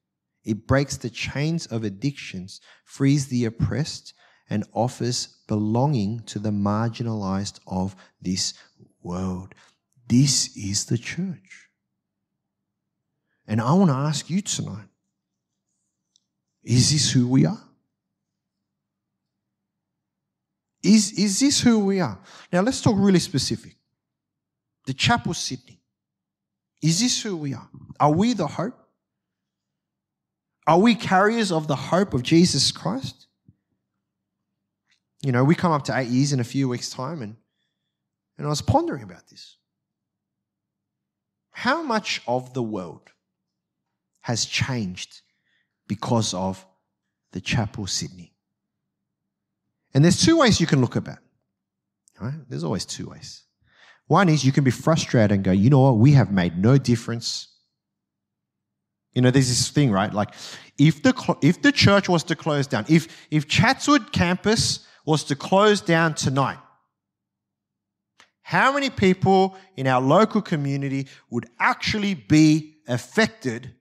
It 0.43 0.65
breaks 0.65 0.97
the 0.97 1.09
chains 1.09 1.67
of 1.67 1.83
addictions, 1.83 2.62
frees 2.85 3.27
the 3.27 3.45
oppressed, 3.45 4.13
and 4.49 4.63
offers 4.73 5.38
belonging 5.47 6.21
to 6.21 6.39
the 6.39 6.49
marginalized 6.49 7.59
of 7.67 7.95
this 8.21 8.53
world. 9.03 9.53
This 10.07 10.57
is 10.57 10.85
the 10.85 10.97
church. 10.97 11.68
And 13.49 13.59
I 13.59 13.73
want 13.73 13.89
to 13.89 13.95
ask 13.95 14.29
you 14.29 14.41
tonight 14.41 14.88
Is 16.63 16.91
this 16.91 17.12
who 17.12 17.27
we 17.27 17.47
are? 17.47 17.62
Is, 20.81 21.12
is 21.13 21.39
this 21.41 21.59
who 21.59 21.79
we 21.79 21.99
are? 21.99 22.17
Now 22.53 22.62
let's 22.62 22.79
talk 22.79 22.95
really 22.97 23.19
specific. 23.19 23.75
The 24.85 24.93
Chapel 24.93 25.33
Sydney. 25.33 25.81
Is 26.81 27.01
this 27.01 27.21
who 27.21 27.35
we 27.35 27.53
are? 27.53 27.67
Are 27.99 28.13
we 28.13 28.33
the 28.33 28.47
hope? 28.47 28.79
Are 30.65 30.79
we 30.79 30.95
carriers 30.95 31.51
of 31.51 31.67
the 31.67 31.75
hope 31.75 32.13
of 32.13 32.23
Jesus 32.23 32.71
Christ? 32.71 33.27
You 35.21 35.33
know, 35.33 35.43
we 35.43 35.55
come 35.55 35.73
up 35.73 35.83
to 35.85 35.97
eight 35.97 36.07
years 36.07 36.31
in 36.31 36.39
a 36.39 36.45
few 36.45 36.69
weeks' 36.69 36.91
time, 36.91 37.21
and, 37.21 37.35
and 38.38 38.47
I 38.47 38.49
was 38.49 38.62
pondering 38.62 39.03
about 39.03 39.27
this. 39.27 39.57
How 41.51 41.81
much 41.81 42.21
of 42.25 42.53
the 42.53 42.63
world 42.63 43.09
has 44.21 44.45
changed 44.45 45.21
because 45.88 46.34
of 46.34 46.65
the 47.32 47.41
Chapel 47.41 47.88
Sydney? 47.88 48.34
And 49.93 50.03
there's 50.03 50.23
two 50.23 50.38
ways 50.38 50.60
you 50.60 50.67
can 50.67 50.82
look 50.82 50.95
at 50.95 51.05
that. 51.05 51.19
Right? 52.19 52.34
There's 52.49 52.63
always 52.63 52.86
two 52.86 53.10
ways. 53.10 53.43
One 54.08 54.27
is 54.27 54.43
you 54.43 54.51
can 54.51 54.63
be 54.63 54.71
frustrated 54.71 55.32
and 55.32 55.43
go, 55.43 55.51
you 55.51 55.69
know 55.69 55.82
what, 55.82 55.97
we 55.97 56.13
have 56.13 56.32
made 56.32 56.58
no 56.58 56.77
difference. 56.77 57.47
You 59.13 59.21
know, 59.21 59.32
there's 59.32 59.49
this 59.49 59.69
thing, 59.69 59.91
right? 59.91 60.13
Like, 60.13 60.34
if 60.77 61.01
the 61.01 61.38
if 61.41 61.62
the 61.62 61.71
church 61.71 62.10
was 62.10 62.23
to 62.25 62.36
close 62.36 62.67
down, 62.67 62.86
if 62.88 63.08
if 63.32 63.47
Chatswood 63.47 64.12
campus 64.12 64.86
was 65.05 65.23
to 65.25 65.36
close 65.36 65.82
down 65.82 66.13
tonight, 66.13 66.60
how 68.41 68.73
many 68.73 68.89
people 68.89 69.55
in 69.75 69.88
our 69.88 70.01
local 70.01 70.41
community 70.41 71.08
would 71.29 71.47
actually 71.60 72.13
be 72.13 72.77
affected 72.88 73.75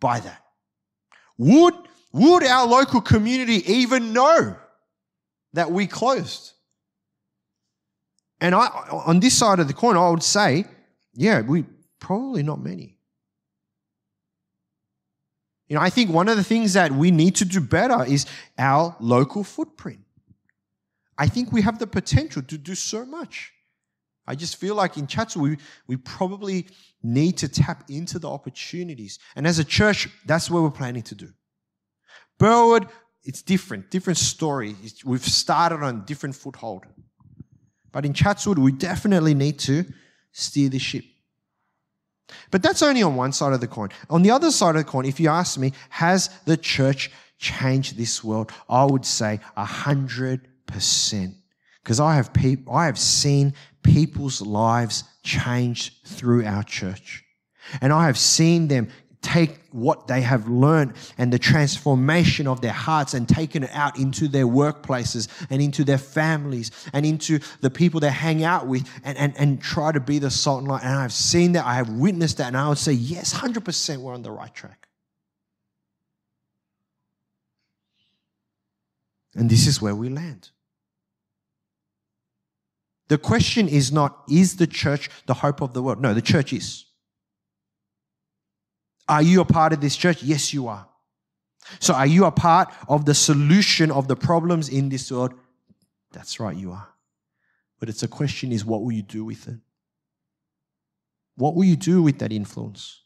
by 0.00 0.20
that? 0.20 0.42
Would 1.38 1.74
would 2.12 2.42
our 2.42 2.66
local 2.66 3.00
community 3.00 3.62
even 3.72 4.12
know 4.12 4.56
that 5.52 5.70
we 5.70 5.86
closed? 5.86 6.52
And 8.40 8.54
I, 8.54 8.66
on 8.66 9.20
this 9.20 9.36
side 9.36 9.60
of 9.60 9.68
the 9.68 9.74
coin, 9.74 9.96
I 9.96 10.08
would 10.08 10.22
say, 10.22 10.64
yeah, 11.14 11.42
we 11.42 11.64
probably 12.00 12.42
not 12.42 12.60
many. 12.60 12.96
You 15.68 15.76
know, 15.76 15.82
I 15.82 15.90
think 15.90 16.10
one 16.10 16.28
of 16.28 16.36
the 16.36 16.42
things 16.42 16.72
that 16.72 16.90
we 16.90 17.12
need 17.12 17.36
to 17.36 17.44
do 17.44 17.60
better 17.60 18.04
is 18.04 18.26
our 18.58 18.96
local 18.98 19.44
footprint. 19.44 20.00
I 21.16 21.28
think 21.28 21.52
we 21.52 21.62
have 21.62 21.78
the 21.78 21.86
potential 21.86 22.42
to 22.42 22.58
do 22.58 22.74
so 22.74 23.04
much. 23.04 23.52
I 24.26 24.34
just 24.34 24.56
feel 24.56 24.74
like 24.74 24.96
in 24.96 25.06
Chatswood, 25.06 25.50
we, 25.50 25.56
we 25.86 25.96
probably 25.96 26.66
need 27.02 27.38
to 27.38 27.48
tap 27.48 27.84
into 27.88 28.18
the 28.18 28.28
opportunities. 28.28 29.18
And 29.34 29.46
as 29.46 29.58
a 29.58 29.64
church, 29.64 30.08
that's 30.26 30.50
what 30.50 30.62
we're 30.62 30.70
planning 30.70 31.02
to 31.04 31.14
do. 31.14 31.28
Burwood, 32.38 32.86
it's 33.24 33.42
different, 33.42 33.90
different 33.90 34.18
story. 34.18 34.76
We've 35.04 35.24
started 35.24 35.82
on 35.82 35.96
a 35.96 36.06
different 36.06 36.36
foothold. 36.36 36.86
But 37.92 38.06
in 38.06 38.14
Chatswood, 38.14 38.58
we 38.58 38.72
definitely 38.72 39.34
need 39.34 39.58
to 39.60 39.84
steer 40.32 40.68
the 40.68 40.78
ship. 40.78 41.04
But 42.50 42.62
that's 42.62 42.82
only 42.82 43.02
on 43.02 43.16
one 43.16 43.32
side 43.32 43.52
of 43.52 43.60
the 43.60 43.66
coin. 43.66 43.88
On 44.08 44.22
the 44.22 44.30
other 44.30 44.50
side 44.50 44.76
of 44.76 44.84
the 44.84 44.90
coin, 44.90 45.04
if 45.04 45.18
you 45.18 45.28
ask 45.28 45.58
me, 45.58 45.72
has 45.88 46.30
the 46.44 46.56
church 46.56 47.10
changed 47.38 47.96
this 47.96 48.22
world? 48.22 48.52
I 48.68 48.84
would 48.84 49.04
say 49.04 49.40
a 49.56 49.64
hundred 49.64 50.46
percent. 50.66 51.34
Because 51.82 52.00
I 52.00 52.14
have 52.16 52.32
people, 52.32 52.74
I 52.74 52.86
have 52.86 52.98
seen 52.98 53.54
people's 53.82 54.42
lives 54.42 55.04
change 55.22 56.02
through 56.04 56.44
our 56.44 56.62
church. 56.62 57.24
And 57.80 57.92
I 57.92 58.06
have 58.06 58.18
seen 58.18 58.68
them 58.68 58.88
take 59.22 59.60
what 59.70 60.06
they 60.08 60.22
have 60.22 60.48
learned 60.48 60.94
and 61.18 61.32
the 61.32 61.38
transformation 61.38 62.46
of 62.46 62.60
their 62.62 62.72
hearts 62.72 63.12
and 63.12 63.28
taken 63.28 63.62
it 63.62 63.70
out 63.72 63.98
into 63.98 64.28
their 64.28 64.46
workplaces 64.46 65.28
and 65.50 65.60
into 65.60 65.84
their 65.84 65.98
families 65.98 66.70
and 66.92 67.04
into 67.04 67.38
the 67.60 67.70
people 67.70 68.00
they 68.00 68.08
hang 68.08 68.42
out 68.44 68.66
with 68.66 68.88
and, 69.04 69.18
and, 69.18 69.36
and 69.36 69.60
try 69.60 69.92
to 69.92 70.00
be 70.00 70.18
the 70.18 70.30
salt 70.30 70.60
and 70.60 70.68
light. 70.68 70.82
And 70.82 70.94
I've 70.94 71.12
seen 71.12 71.52
that, 71.52 71.66
I 71.66 71.74
have 71.74 71.90
witnessed 71.90 72.38
that, 72.38 72.48
and 72.48 72.56
I 72.56 72.68
would 72.68 72.78
say, 72.78 72.92
yes, 72.92 73.34
100% 73.34 73.98
we're 73.98 74.14
on 74.14 74.22
the 74.22 74.30
right 74.30 74.54
track. 74.54 74.88
And 79.34 79.48
this 79.48 79.66
is 79.66 79.80
where 79.80 79.94
we 79.94 80.08
land. 80.08 80.50
The 83.10 83.18
question 83.18 83.66
is 83.68 83.90
not, 83.90 84.22
is 84.30 84.54
the 84.54 84.68
church 84.68 85.10
the 85.26 85.34
hope 85.34 85.62
of 85.62 85.74
the 85.74 85.82
world? 85.82 86.00
No, 86.00 86.14
the 86.14 86.22
church 86.22 86.52
is. 86.52 86.84
Are 89.08 89.20
you 89.20 89.40
a 89.40 89.44
part 89.44 89.72
of 89.72 89.80
this 89.80 89.96
church? 89.96 90.22
Yes, 90.22 90.54
you 90.54 90.68
are. 90.68 90.86
So, 91.80 91.92
are 91.92 92.06
you 92.06 92.24
a 92.26 92.30
part 92.30 92.72
of 92.88 93.06
the 93.06 93.14
solution 93.14 93.90
of 93.90 94.06
the 94.06 94.14
problems 94.14 94.68
in 94.68 94.90
this 94.90 95.10
world? 95.10 95.34
That's 96.12 96.38
right, 96.38 96.56
you 96.56 96.70
are. 96.70 96.86
But 97.80 97.88
it's 97.88 98.04
a 98.04 98.08
question 98.08 98.52
is 98.52 98.64
what 98.64 98.82
will 98.82 98.92
you 98.92 99.02
do 99.02 99.24
with 99.24 99.48
it? 99.48 99.58
What 101.34 101.56
will 101.56 101.64
you 101.64 101.76
do 101.76 102.02
with 102.02 102.20
that 102.20 102.32
influence? 102.32 103.02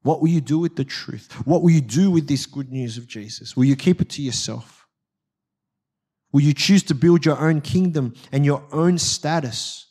What 0.00 0.22
will 0.22 0.28
you 0.28 0.40
do 0.40 0.58
with 0.58 0.76
the 0.76 0.84
truth? 0.84 1.30
What 1.44 1.60
will 1.62 1.72
you 1.72 1.82
do 1.82 2.10
with 2.10 2.26
this 2.26 2.46
good 2.46 2.72
news 2.72 2.96
of 2.96 3.06
Jesus? 3.06 3.54
Will 3.54 3.66
you 3.66 3.76
keep 3.76 4.00
it 4.00 4.08
to 4.10 4.22
yourself? 4.22 4.79
Will 6.32 6.42
you 6.42 6.54
choose 6.54 6.82
to 6.84 6.94
build 6.94 7.24
your 7.24 7.38
own 7.38 7.60
kingdom 7.60 8.14
and 8.30 8.44
your 8.44 8.62
own 8.72 8.98
status? 8.98 9.86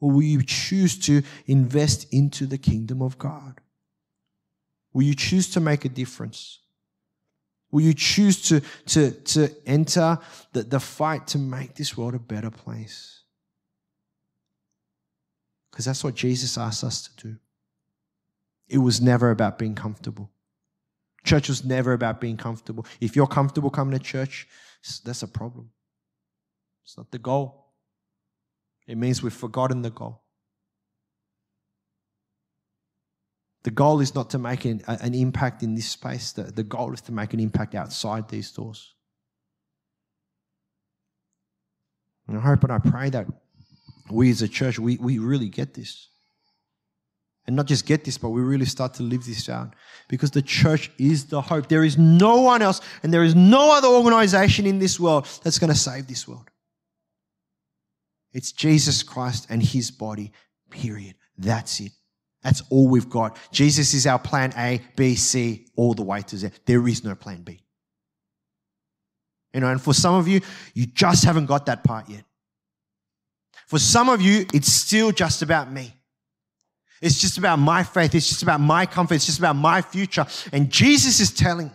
Or 0.00 0.10
will 0.10 0.22
you 0.22 0.42
choose 0.42 0.98
to 1.06 1.22
invest 1.46 2.12
into 2.12 2.46
the 2.46 2.58
kingdom 2.58 3.02
of 3.02 3.18
God? 3.18 3.60
Will 4.92 5.02
you 5.02 5.14
choose 5.14 5.50
to 5.52 5.60
make 5.60 5.84
a 5.84 5.88
difference? 5.88 6.60
Will 7.70 7.82
you 7.82 7.94
choose 7.94 8.42
to, 8.48 8.62
to, 8.86 9.10
to 9.10 9.54
enter 9.66 10.18
the, 10.52 10.62
the 10.62 10.80
fight 10.80 11.26
to 11.28 11.38
make 11.38 11.74
this 11.74 11.96
world 11.96 12.14
a 12.14 12.18
better 12.18 12.50
place? 12.50 13.22
Because 15.70 15.84
that's 15.84 16.02
what 16.02 16.14
Jesus 16.14 16.56
asked 16.56 16.84
us 16.84 17.08
to 17.08 17.28
do. 17.28 17.36
It 18.68 18.78
was 18.78 19.00
never 19.00 19.30
about 19.30 19.58
being 19.58 19.74
comfortable. 19.74 20.30
Church 21.24 21.48
was 21.48 21.64
never 21.64 21.92
about 21.92 22.20
being 22.20 22.36
comfortable. 22.36 22.86
If 23.00 23.16
you're 23.16 23.26
comfortable 23.26 23.70
coming 23.70 23.98
to 23.98 24.04
church, 24.04 24.48
that's 25.04 25.22
a 25.22 25.28
problem. 25.28 25.70
It's 26.84 26.96
not 26.96 27.10
the 27.10 27.18
goal. 27.18 27.66
It 28.86 28.96
means 28.96 29.22
we've 29.22 29.32
forgotten 29.32 29.82
the 29.82 29.90
goal. 29.90 30.22
The 33.64 33.70
goal 33.70 34.00
is 34.00 34.14
not 34.14 34.30
to 34.30 34.38
make 34.38 34.64
an, 34.64 34.82
an 34.86 35.14
impact 35.14 35.62
in 35.62 35.74
this 35.74 35.88
space, 35.88 36.32
the, 36.32 36.44
the 36.44 36.62
goal 36.62 36.94
is 36.94 37.00
to 37.02 37.12
make 37.12 37.34
an 37.34 37.40
impact 37.40 37.74
outside 37.74 38.28
these 38.28 38.50
doors. 38.50 38.94
And 42.26 42.38
I 42.38 42.40
hope 42.40 42.62
and 42.64 42.72
I 42.72 42.78
pray 42.78 43.10
that 43.10 43.26
we 44.10 44.30
as 44.30 44.42
a 44.42 44.48
church, 44.48 44.78
we, 44.78 44.96
we 44.98 45.18
really 45.18 45.48
get 45.48 45.74
this. 45.74 46.07
And 47.48 47.56
not 47.56 47.64
just 47.64 47.86
get 47.86 48.04
this, 48.04 48.18
but 48.18 48.28
we 48.28 48.42
really 48.42 48.66
start 48.66 48.92
to 48.94 49.02
live 49.02 49.24
this 49.24 49.48
out. 49.48 49.74
Because 50.06 50.30
the 50.30 50.42
church 50.42 50.90
is 50.98 51.24
the 51.24 51.40
hope. 51.40 51.68
There 51.68 51.82
is 51.82 51.96
no 51.96 52.42
one 52.42 52.60
else 52.60 52.82
and 53.02 53.12
there 53.12 53.24
is 53.24 53.34
no 53.34 53.74
other 53.74 53.88
organization 53.88 54.66
in 54.66 54.78
this 54.78 55.00
world 55.00 55.26
that's 55.42 55.58
going 55.58 55.72
to 55.72 55.78
save 55.78 56.06
this 56.06 56.28
world. 56.28 56.50
It's 58.34 58.52
Jesus 58.52 59.02
Christ 59.02 59.46
and 59.48 59.62
his 59.62 59.90
body, 59.90 60.30
period. 60.68 61.14
That's 61.38 61.80
it. 61.80 61.92
That's 62.42 62.62
all 62.68 62.86
we've 62.86 63.08
got. 63.08 63.38
Jesus 63.50 63.94
is 63.94 64.06
our 64.06 64.18
plan 64.18 64.52
A, 64.58 64.82
B, 64.94 65.14
C, 65.14 65.68
all 65.74 65.94
the 65.94 66.02
way 66.02 66.20
to 66.20 66.36
Z. 66.36 66.50
There 66.66 66.86
is 66.86 67.02
no 67.02 67.14
plan 67.14 67.40
B. 67.40 67.62
You 69.54 69.60
know, 69.60 69.70
and 69.70 69.80
for 69.80 69.94
some 69.94 70.14
of 70.14 70.28
you, 70.28 70.42
you 70.74 70.84
just 70.84 71.24
haven't 71.24 71.46
got 71.46 71.64
that 71.64 71.82
part 71.82 72.10
yet. 72.10 72.24
For 73.66 73.78
some 73.78 74.10
of 74.10 74.20
you, 74.20 74.44
it's 74.52 74.70
still 74.70 75.12
just 75.12 75.40
about 75.40 75.72
me. 75.72 75.94
It's 77.00 77.20
just 77.20 77.38
about 77.38 77.58
my 77.58 77.82
faith. 77.84 78.14
It's 78.14 78.28
just 78.28 78.42
about 78.42 78.60
my 78.60 78.86
comfort. 78.86 79.14
It's 79.14 79.26
just 79.26 79.38
about 79.38 79.56
my 79.56 79.82
future. 79.82 80.26
And 80.52 80.70
Jesus 80.70 81.20
is 81.20 81.32
telling 81.32 81.70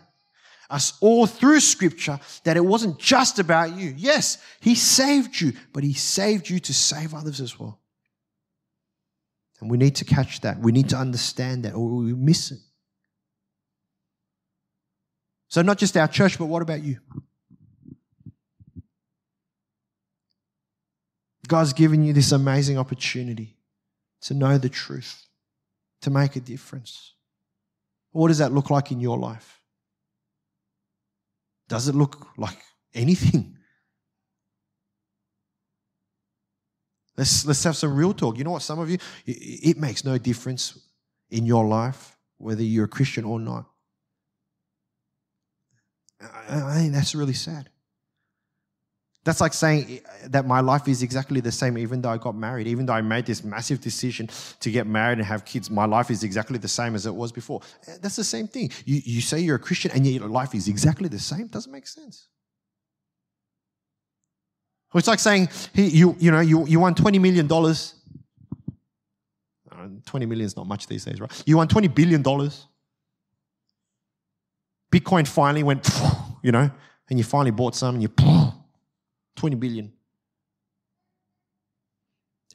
us 0.69 0.97
all 1.01 1.27
through 1.27 1.59
scripture 1.59 2.19
that 2.43 2.57
it 2.57 2.65
wasn't 2.65 2.99
just 2.99 3.39
about 3.39 3.75
you. 3.77 3.93
Yes, 3.95 4.37
he 4.59 4.75
saved 4.75 5.39
you, 5.39 5.53
but 5.71 5.83
he 5.83 5.93
saved 5.93 6.49
you 6.49 6.59
to 6.59 6.73
save 6.73 7.13
others 7.13 7.39
as 7.39 7.59
well. 7.59 7.79
And 9.61 9.69
we 9.69 9.77
need 9.77 9.95
to 9.97 10.05
catch 10.05 10.41
that. 10.41 10.59
We 10.59 10.71
need 10.71 10.89
to 10.89 10.97
understand 10.97 11.63
that, 11.63 11.73
or 11.73 11.87
we 11.87 12.13
miss 12.13 12.51
it. 12.51 12.59
So, 15.47 15.61
not 15.61 15.77
just 15.77 15.95
our 15.95 16.07
church, 16.07 16.37
but 16.37 16.47
what 16.47 16.61
about 16.61 16.83
you? 16.83 16.99
God's 21.47 21.73
given 21.73 22.03
you 22.03 22.13
this 22.13 22.31
amazing 22.31 22.77
opportunity 22.77 23.55
to 24.23 24.33
know 24.33 24.57
the 24.57 24.69
truth, 24.69 25.27
to 26.01 26.09
make 26.09 26.35
a 26.35 26.39
difference. 26.39 27.13
What 28.11 28.29
does 28.29 28.39
that 28.39 28.51
look 28.51 28.69
like 28.69 28.91
in 28.91 28.99
your 28.99 29.17
life? 29.17 29.61
Does 31.67 31.87
it 31.87 31.95
look 31.95 32.27
like 32.37 32.57
anything? 32.93 33.57
Let's, 37.15 37.45
let's 37.45 37.63
have 37.63 37.77
some 37.77 37.95
real 37.95 38.11
talk. 38.11 38.39
You 38.39 38.43
know 38.43 38.49
what? 38.49 38.63
Some 38.63 38.79
of 38.79 38.89
you, 38.89 38.97
it 39.27 39.77
makes 39.77 40.03
no 40.03 40.17
difference 40.17 40.79
in 41.29 41.45
your 41.45 41.63
life 41.63 42.17
whether 42.39 42.63
you're 42.63 42.85
a 42.85 42.87
Christian 42.87 43.23
or 43.23 43.39
not. 43.39 43.65
I 46.49 46.73
think 46.77 46.93
that's 46.93 47.13
really 47.13 47.33
sad. 47.33 47.69
That's 49.25 49.39
like 49.39 49.53
saying 49.53 50.01
that 50.25 50.45
my 50.45 50.59
life 50.59 50.87
is 50.87 51.01
exactly 51.01 51.39
the 51.39 51.51
same, 51.51 51.77
even 51.77 52.01
though 52.01 52.09
I 52.09 52.17
got 52.17 52.35
married, 52.35 52.67
even 52.67 52.85
though 52.85 52.93
I 52.93 53.01
made 53.01 53.25
this 53.25 53.41
massive 53.43 53.79
decision 53.79 54.29
to 54.59 54.69
get 54.69 54.85
married 54.85 55.17
and 55.17 55.25
have 55.25 55.45
kids. 55.45 55.69
My 55.69 55.85
life 55.85 56.11
is 56.11 56.25
exactly 56.25 56.57
the 56.57 56.67
same 56.67 56.93
as 56.93 57.05
it 57.05 57.15
was 57.15 57.31
before. 57.31 57.61
That's 58.01 58.17
the 58.17 58.23
same 58.25 58.49
thing. 58.49 58.69
You, 58.83 59.01
you 59.05 59.21
say 59.21 59.39
you're 59.39 59.55
a 59.55 59.59
Christian 59.59 59.91
and 59.91 60.05
yet 60.05 60.19
your 60.19 60.27
life 60.27 60.53
is 60.53 60.67
exactly 60.67 61.07
the 61.07 61.19
same. 61.19 61.47
Doesn't 61.47 61.71
make 61.71 61.87
sense. 61.87 62.27
It's 64.93 65.07
like 65.07 65.19
saying 65.19 65.47
you, 65.73 66.15
you 66.19 66.29
know, 66.29 66.41
you, 66.41 66.67
you 66.67 66.79
won 66.81 66.93
$20 66.93 67.19
million. 67.19 67.51
Uh, 67.51 67.75
20 70.05 70.25
million 70.25 70.45
is 70.45 70.55
not 70.57 70.67
much 70.67 70.85
these 70.87 71.05
days, 71.05 71.19
right? 71.21 71.43
You 71.45 71.57
won 71.57 71.69
$20 71.69 71.95
billion. 71.95 72.21
Bitcoin 74.91 75.27
finally 75.27 75.63
went, 75.63 75.89
you 76.43 76.51
know, 76.51 76.69
and 77.09 77.17
you 77.17 77.23
finally 77.23 77.51
bought 77.51 77.73
some 77.73 77.95
and 77.95 78.01
you 78.03 78.09
20 79.43 79.57
billion. 79.57 79.91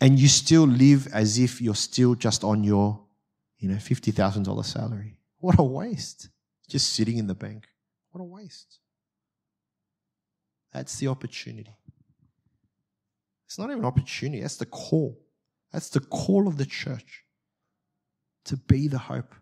And 0.01 0.19
you 0.19 0.27
still 0.27 0.67
live 0.67 1.07
as 1.13 1.39
if 1.39 1.61
you're 1.61 1.75
still 1.75 2.15
just 2.15 2.43
on 2.45 2.65
your, 2.65 2.99
you 3.59 3.69
know, 3.69 3.75
$50,000 3.75 4.65
salary. 4.65 5.19
What 5.39 5.59
a 5.59 5.63
waste. 5.63 6.31
Just 6.67 6.95
sitting 6.95 7.19
in 7.19 7.27
the 7.27 7.35
bank. 7.35 7.67
What 8.11 8.23
a 8.23 8.25
waste. 8.25 8.79
That's 10.73 10.97
the 10.97 11.09
opportunity. 11.09 11.77
It's 13.45 13.59
not 13.59 13.71
even 13.71 13.85
opportunity, 13.85 14.41
that's 14.41 14.57
the 14.57 14.65
call. 14.65 15.21
That's 15.71 15.91
the 15.91 16.01
call 16.01 16.49
of 16.49 16.57
the 16.57 16.65
church 16.65 17.25
to 18.47 18.57
be 18.57 18.89
the 18.89 18.97
hope, 18.97 19.35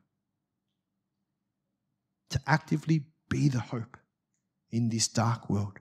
to 2.31 2.41
actively 2.45 3.05
be 3.29 3.49
the 3.49 3.61
hope 3.61 3.97
in 4.73 4.89
this 4.89 5.07
dark 5.07 5.49
world. 5.49 5.79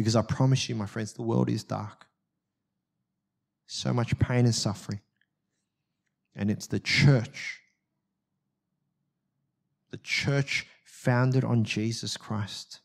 Because 0.00 0.16
I 0.16 0.22
promise 0.22 0.66
you, 0.66 0.74
my 0.74 0.86
friends, 0.86 1.12
the 1.12 1.20
world 1.20 1.50
is 1.50 1.62
dark. 1.62 2.06
So 3.66 3.92
much 3.92 4.18
pain 4.18 4.46
and 4.46 4.54
suffering. 4.54 5.02
And 6.34 6.50
it's 6.50 6.66
the 6.66 6.80
church, 6.80 7.60
the 9.90 9.98
church 9.98 10.66
founded 10.86 11.44
on 11.44 11.64
Jesus 11.64 12.16
Christ, 12.16 12.80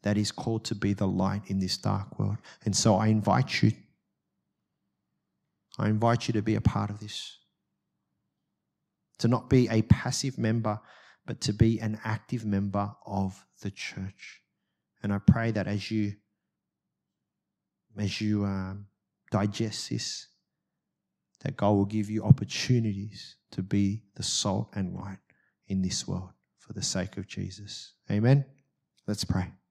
that 0.00 0.16
is 0.16 0.32
called 0.32 0.64
to 0.64 0.74
be 0.74 0.94
the 0.94 1.06
light 1.06 1.42
in 1.48 1.58
this 1.58 1.76
dark 1.76 2.18
world. 2.18 2.38
And 2.64 2.74
so 2.74 2.94
I 2.94 3.08
invite 3.08 3.62
you, 3.62 3.72
I 5.78 5.90
invite 5.90 6.26
you 6.26 6.32
to 6.32 6.42
be 6.42 6.54
a 6.54 6.62
part 6.62 6.88
of 6.88 7.00
this. 7.00 7.36
To 9.18 9.28
not 9.28 9.50
be 9.50 9.68
a 9.68 9.82
passive 9.82 10.38
member, 10.38 10.80
but 11.26 11.42
to 11.42 11.52
be 11.52 11.78
an 11.80 12.00
active 12.02 12.46
member 12.46 12.94
of 13.04 13.44
the 13.60 13.70
church. 13.70 14.40
And 15.04 15.12
I 15.12 15.18
pray 15.18 15.50
that 15.50 15.68
as 15.68 15.90
you 15.90 16.14
as 17.96 18.20
you 18.20 18.44
um, 18.44 18.86
digest 19.30 19.90
this, 19.90 20.26
that 21.44 21.56
God 21.56 21.72
will 21.72 21.84
give 21.84 22.10
you 22.10 22.24
opportunities 22.24 23.36
to 23.52 23.62
be 23.62 24.02
the 24.16 24.24
salt 24.24 24.70
and 24.74 24.94
light 24.94 25.18
in 25.68 25.82
this 25.82 26.08
world 26.08 26.30
for 26.58 26.72
the 26.72 26.82
sake 26.82 27.18
of 27.18 27.28
Jesus. 27.28 27.92
Amen. 28.10 28.46
Let's 29.06 29.24
pray. 29.24 29.54